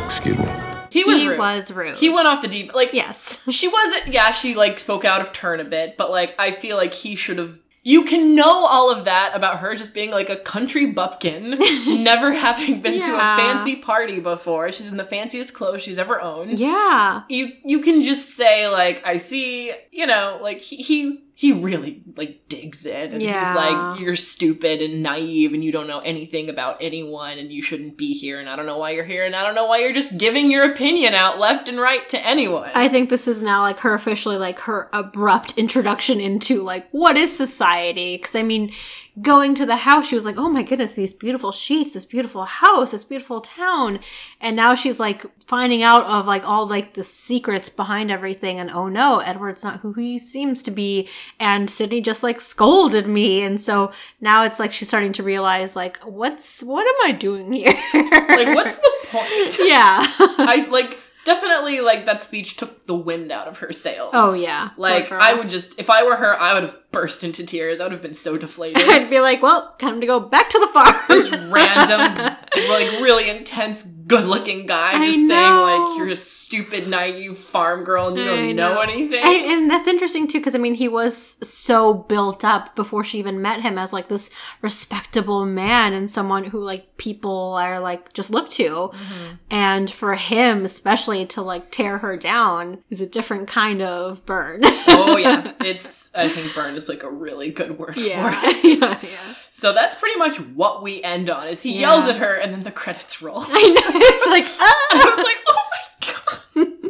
Excuse 0.05 0.37
me. 0.37 0.47
he 0.89 1.03
was 1.03 1.19
He 1.19 1.27
rude. 1.27 1.39
was 1.39 1.71
rude. 1.71 1.97
He 1.97 2.09
went 2.09 2.27
off 2.27 2.41
the 2.41 2.47
deep. 2.47 2.73
Like, 2.73 2.93
yes. 2.93 3.39
she 3.49 3.67
wasn't 3.67 4.07
yeah 4.13 4.31
she 4.31 4.53
like 4.55 4.77
spoke 4.79 5.05
out 5.05 5.21
of 5.21 5.31
turn 5.33 5.59
a 5.59 5.63
bit 5.63 5.95
but 5.97 6.11
like 6.11 6.35
i 6.37 6.51
feel 6.51 6.77
like 6.77 6.93
he 6.93 7.15
should 7.15 7.37
have 7.37 7.59
you 7.83 8.03
can 8.03 8.35
know 8.35 8.65
all 8.65 8.91
of 8.91 9.05
that 9.05 9.31
about 9.35 9.59
her 9.59 9.75
just 9.75 9.93
being 9.93 10.11
like 10.11 10.29
a 10.29 10.35
country 10.37 10.87
bumpkin 10.87 11.51
never 12.03 12.33
having 12.33 12.81
been 12.81 12.99
to 13.01 13.15
a 13.15 13.19
fancy 13.19 13.75
party 13.77 14.19
before. 14.19 14.71
She's 14.71 14.89
in 14.89 14.97
the 14.97 15.03
fanciest 15.05 15.53
clothes 15.53 15.81
she's 15.81 15.97
ever 15.97 16.19
owned. 16.21 16.59
Yeah. 16.59 17.23
you 17.29 17.53
you 17.63 17.79
can 17.81 18.03
just 18.03 18.35
say 18.35 18.67
like 18.67 19.05
i 19.05 19.17
see 19.17 19.71
you 19.91 20.05
know 20.05 20.39
like 20.41 20.59
he 20.59 20.77
he, 20.77 21.23
he 21.39 21.53
really 21.53 22.03
like 22.17 22.49
digs 22.49 22.85
in 22.85 23.13
and 23.13 23.21
Yeah. 23.23 23.45
he's 23.47 23.55
like 23.55 23.99
you're 24.01 24.17
stupid 24.17 24.81
and 24.81 25.01
naive 25.01 25.53
and 25.53 25.63
you 25.63 25.71
don't 25.71 25.87
know 25.87 25.99
anything 25.99 26.49
about 26.49 26.75
anyone 26.81 27.37
and 27.37 27.49
you 27.49 27.61
shouldn't 27.61 27.95
be 27.97 28.11
here 28.13 28.41
and 28.41 28.49
I 28.49 28.57
don't 28.57 28.65
know 28.65 28.77
why 28.77 28.89
you're 28.91 29.05
here 29.05 29.23
and 29.25 29.33
I 29.33 29.43
don't 29.45 29.55
know 29.55 29.65
why 29.65 29.77
you're 29.77 29.93
just 29.93 30.17
giving 30.17 30.51
your 30.51 30.69
opinion 30.69 31.13
out 31.13 31.39
left 31.39 31.69
and 31.69 31.79
right 31.79 32.07
to 32.09 32.19
anyone. 32.27 32.71
I 32.75 32.89
think 32.89 33.09
this 33.09 33.25
is 33.25 33.41
now 33.41 33.61
like 33.61 33.79
her 33.79 33.93
officially 33.93 34.35
like 34.35 34.59
her 34.59 34.89
abrupt 34.91 35.57
introduction 35.57 36.19
into 36.19 36.61
like 36.61 36.89
what 36.91 37.15
is 37.15 37.33
society 37.37 38.17
because 38.17 38.35
I 38.35 38.43
mean 38.43 38.73
going 39.21 39.55
to 39.55 39.65
the 39.65 39.77
house 39.77 40.07
she 40.07 40.15
was 40.15 40.25
like 40.25 40.37
oh 40.37 40.49
my 40.49 40.63
goodness 40.63 40.93
these 40.93 41.13
beautiful 41.13 41.53
sheets 41.53 41.93
this 41.93 42.05
beautiful 42.05 42.43
house 42.43 42.91
this 42.91 43.03
beautiful 43.05 43.39
town 43.39 43.99
and 44.41 44.57
now 44.57 44.75
she's 44.75 44.99
like 44.99 45.25
finding 45.49 45.81
out 45.81 46.05
of 46.05 46.27
like 46.27 46.47
all 46.47 46.67
like 46.67 46.93
the 46.93 47.03
secrets 47.03 47.69
behind 47.69 48.11
everything 48.11 48.59
and 48.59 48.69
oh 48.69 48.87
no 48.87 49.17
Edward's 49.17 49.63
not 49.63 49.79
who 49.79 49.93
he 49.93 50.19
seems 50.19 50.61
to 50.61 50.69
be 50.69 51.09
and 51.39 51.67
Sidney 51.67 52.01
just 52.01 52.21
like 52.21 52.39
scolded 52.39 53.07
me 53.07 53.41
and 53.41 53.59
so 53.59 53.91
now 54.21 54.43
it's 54.43 54.59
like 54.59 54.71
she's 54.71 54.87
starting 54.87 55.11
to 55.13 55.23
realize 55.23 55.75
like 55.75 55.97
what's 56.03 56.61
what 56.61 56.87
am 56.87 57.09
I 57.09 57.17
doing 57.17 57.51
here 57.51 57.73
like 57.93 58.55
what's 58.55 58.77
the 58.77 58.91
point? 59.07 59.57
yeah 59.67 60.05
I 60.19 60.67
like 60.69 60.99
definitely 61.25 61.81
like 61.81 62.05
that 62.05 62.21
speech 62.21 62.57
took 62.57 62.85
the 62.85 62.95
wind 62.95 63.31
out 63.31 63.47
of 63.47 63.59
her 63.59 63.73
sails. 63.73 64.11
Oh, 64.13 64.33
yeah. 64.33 64.69
Like. 64.77 65.11
I 65.11 65.33
would 65.33 65.49
just 65.49 65.79
if 65.79 65.89
I 65.89 66.03
were 66.03 66.15
her, 66.15 66.39
I 66.39 66.53
would 66.53 66.63
have 66.63 66.77
burst 66.91 67.23
into 67.23 67.45
tears. 67.45 67.79
I 67.79 67.83
would 67.83 67.91
have 67.91 68.01
been 68.01 68.13
so 68.13 68.37
deflated. 68.45 68.87
I'd 68.89 69.09
be 69.09 69.19
like 69.19 69.41
well 69.41 69.75
time 69.79 70.01
to 70.01 70.07
go 70.07 70.19
back 70.19 70.49
to 70.49 70.59
the 70.59 70.67
farm 70.67 70.95
this 71.07 71.29
random, 71.31 72.15
like 72.69 72.99
really 73.01 73.29
intense, 73.29 73.83
good-looking 73.83 74.65
guy 74.65 74.93
I 74.93 75.05
just 75.05 75.27
saying 75.27 75.29
like 75.29 75.97
you're 75.97 76.09
a 76.09 76.15
stupid, 76.15 76.87
naive 76.87 77.37
farm 77.37 77.83
girl 77.83 78.07
and 78.07 78.17
you 78.17 78.23
I 78.23 78.35
don't 78.35 78.55
know, 78.55 78.75
know. 78.75 78.81
anything. 78.81 79.23
And, 79.23 79.45
and 79.45 79.71
that's 79.71 79.87
interesting 79.87 80.27
too, 80.27 80.39
because 80.39 80.55
I 80.55 80.57
mean, 80.57 80.73
he 80.73 80.87
was 80.87 81.15
so 81.47 81.93
built 81.93 82.43
up 82.43 82.75
before 82.75 83.03
she 83.03 83.19
even 83.19 83.41
met 83.41 83.61
him 83.61 83.77
as 83.77 83.93
like 83.93 84.09
this 84.09 84.29
respectable 84.61 85.45
man 85.45 85.93
and 85.93 86.09
someone 86.09 86.45
who 86.45 86.59
like 86.59 86.97
people 86.97 87.53
are 87.53 87.79
like 87.79 88.13
just 88.13 88.31
look 88.31 88.49
to. 88.51 88.69
Mm-hmm. 88.69 89.35
And 89.51 89.89
for 89.89 90.15
him, 90.15 90.65
especially 90.65 91.25
to 91.27 91.41
like 91.41 91.71
tear 91.71 91.99
her 91.99 92.17
down, 92.17 92.83
is 92.89 93.01
a 93.01 93.07
different 93.07 93.47
kind 93.47 93.81
of 93.81 94.25
burn. 94.25 94.61
oh 94.63 95.17
yeah, 95.17 95.53
it's. 95.61 96.09
I 96.15 96.29
think 96.29 96.55
burn 96.55 96.75
is 96.83 96.89
like 96.89 97.03
a 97.03 97.09
really 97.11 97.51
good 97.51 97.77
word 97.77 97.97
yeah, 97.97 98.29
for 98.41 98.47
it. 98.49 98.79
yeah, 98.79 98.99
yeah. 99.03 99.35
So 99.51 99.73
that's 99.73 99.95
pretty 99.95 100.17
much 100.17 100.39
what 100.39 100.81
we 100.81 101.03
end 101.03 101.29
on. 101.29 101.47
Is 101.47 101.61
he 101.61 101.73
Yeah. 101.73 101.81
yells 101.95 102.07
at 102.07 102.15
her 102.17 102.33
and 102.35 102.53
then 102.53 102.63
the 102.63 102.71
credits 102.71 103.21
roll. 103.21 103.41
I 103.41 103.61
know 103.61 103.99
it's 103.99 104.27
like 104.27 104.45
ah, 104.59 104.87
I 104.91 105.15
was 105.15 105.25
like, 105.25 105.37
oh 105.47 105.63
my 105.71 106.73
god. 106.81 106.89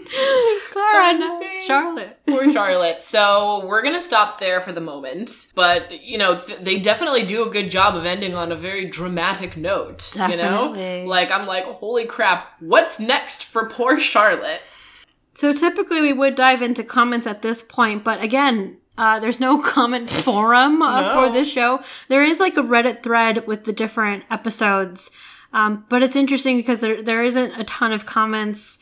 Clara, 0.72 1.18
no. 1.18 1.60
Charlotte. 1.62 2.20
Poor 2.28 2.52
Charlotte. 2.52 3.02
So 3.02 3.66
we're 3.66 3.82
gonna 3.84 4.02
stop 4.02 4.40
there 4.40 4.62
for 4.62 4.72
the 4.72 4.82
moment, 4.82 5.48
but 5.56 6.02
you 6.04 6.18
know 6.18 6.40
th- 6.40 6.60
they 6.62 6.80
definitely 6.80 7.26
do 7.26 7.46
a 7.48 7.50
good 7.50 7.70
job 7.70 7.96
of 7.96 8.06
ending 8.06 8.34
on 8.36 8.52
a 8.52 8.56
very 8.56 8.88
dramatic 8.88 9.58
note. 9.58 10.12
You 10.16 10.20
Definitely. 10.28 11.04
know, 11.04 11.06
like 11.08 11.32
I'm 11.32 11.46
like, 11.48 11.66
holy 11.66 12.06
crap, 12.06 12.54
what's 12.60 13.00
next 13.00 13.44
for 13.44 13.68
poor 13.70 14.00
Charlotte? 14.00 14.62
So 15.36 15.54
typically 15.54 16.02
we 16.02 16.12
would 16.14 16.36
dive 16.36 16.62
into 16.62 16.84
comments 16.84 17.26
at 17.28 17.42
this 17.42 17.62
point, 17.62 18.04
but 18.04 18.22
again, 18.22 18.78
uh, 19.00 19.20
there's 19.20 19.40
no 19.40 19.60
comment 19.76 20.10
forum 20.12 20.82
uh, 20.84 21.02
No. 21.02 21.14
for 21.14 21.34
this 21.34 21.50
show. 21.52 21.82
There 22.10 22.24
is 22.24 22.40
like 22.40 22.58
a 22.58 22.62
Reddit 22.62 23.02
thread 23.02 23.48
with 23.48 23.64
the 23.64 23.74
different 23.74 24.26
episodes, 24.30 25.10
um, 25.54 25.86
but 25.90 26.04
it's 26.04 26.16
interesting 26.16 26.58
because 26.58 26.82
there 26.82 27.02
there 27.02 27.24
isn't 27.24 27.54
a 27.60 27.64
ton 27.64 27.92
of 27.92 28.06
comments. 28.06 28.78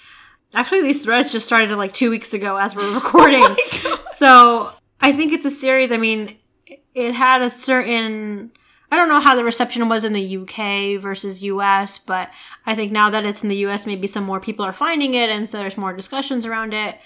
Actually, 0.53 0.81
these 0.81 1.03
threads 1.03 1.31
just 1.31 1.45
started 1.45 1.73
like 1.77 1.93
two 1.93 2.09
weeks 2.09 2.33
ago 2.33 2.57
as 2.57 2.75
we're 2.75 2.93
recording. 3.01 3.45
so 4.15 4.71
I 5.01 5.11
think 5.13 5.31
it's 5.33 5.45
a 5.45 5.51
series. 5.51 5.91
I 5.91 5.97
mean, 5.97 6.35
it 6.95 7.13
had 7.13 7.41
a 7.41 7.49
certain. 7.49 8.51
I 8.89 8.95
don't 8.95 9.09
know 9.09 9.19
how 9.19 9.35
the 9.35 9.43
reception 9.43 9.89
was 9.89 10.05
in 10.05 10.13
the 10.13 10.37
UK 10.37 11.01
versus 11.01 11.43
US, 11.43 11.99
but 11.99 12.31
I 12.65 12.73
think 12.73 12.93
now 12.93 13.09
that 13.09 13.25
it's 13.25 13.43
in 13.43 13.49
the 13.49 13.65
US, 13.67 13.85
maybe 13.85 14.07
some 14.07 14.23
more 14.23 14.39
people 14.39 14.63
are 14.65 14.71
finding 14.73 15.13
it, 15.13 15.29
and 15.29 15.49
so 15.49 15.57
there's 15.57 15.77
more 15.77 15.91
discussions 15.93 16.45
around 16.45 16.73
it. 16.73 16.97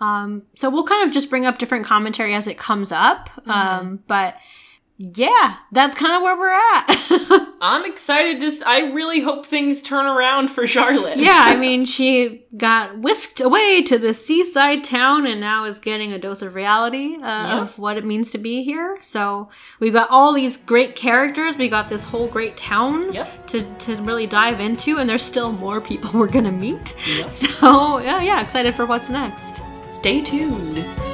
Um, 0.00 0.42
so 0.56 0.70
we'll 0.70 0.84
kind 0.84 1.06
of 1.06 1.12
just 1.12 1.28
bring 1.30 1.46
up 1.46 1.58
different 1.58 1.84
commentary 1.86 2.34
as 2.34 2.46
it 2.46 2.56
comes 2.58 2.90
up. 2.92 3.28
Um, 3.46 4.02
but 4.06 4.36
yeah, 5.02 5.56
that's 5.72 5.96
kind 5.96 6.12
of 6.14 6.20
where 6.22 6.36
we're 6.38 6.50
at. 6.50 7.48
I'm 7.62 7.90
excited 7.90 8.38
to. 8.40 8.46
S- 8.48 8.62
I 8.66 8.92
really 8.92 9.20
hope 9.20 9.46
things 9.46 9.80
turn 9.80 10.04
around 10.04 10.48
for 10.50 10.66
Charlotte. 10.66 11.16
yeah, 11.18 11.38
I 11.46 11.56
mean, 11.60 11.86
she 11.86 12.44
got 12.56 12.98
whisked 12.98 13.40
away 13.40 13.80
to 13.82 13.98
the 13.98 14.12
seaside 14.12 14.84
town 14.84 15.26
and 15.26 15.40
now 15.40 15.64
is 15.64 15.78
getting 15.78 16.12
a 16.12 16.18
dose 16.18 16.42
of 16.42 16.54
reality 16.54 17.16
uh, 17.16 17.60
of 17.62 17.78
what 17.78 17.96
it 17.96 18.04
means 18.04 18.30
to 18.32 18.38
be 18.38 18.62
here. 18.62 18.98
So 19.00 19.48
we've 19.78 19.92
got 19.94 20.10
all 20.10 20.34
these 20.34 20.58
great 20.58 20.96
characters. 20.96 21.56
We 21.56 21.70
got 21.70 21.88
this 21.88 22.04
whole 22.04 22.26
great 22.26 22.58
town 22.58 23.12
Yep. 23.14 23.46
to, 23.48 23.62
to 23.62 23.96
really 24.02 24.26
dive 24.26 24.60
into, 24.60 24.98
and 24.98 25.08
there's 25.08 25.22
still 25.22 25.50
more 25.52 25.80
people 25.80 26.10
we're 26.20 26.26
gonna 26.28 26.52
meet. 26.52 26.94
So 27.28 27.98
yeah, 28.00 28.20
yeah, 28.20 28.42
excited 28.42 28.74
for 28.74 28.84
what's 28.84 29.08
next. 29.08 29.62
Stay 30.00 30.22
tuned. 30.22 31.09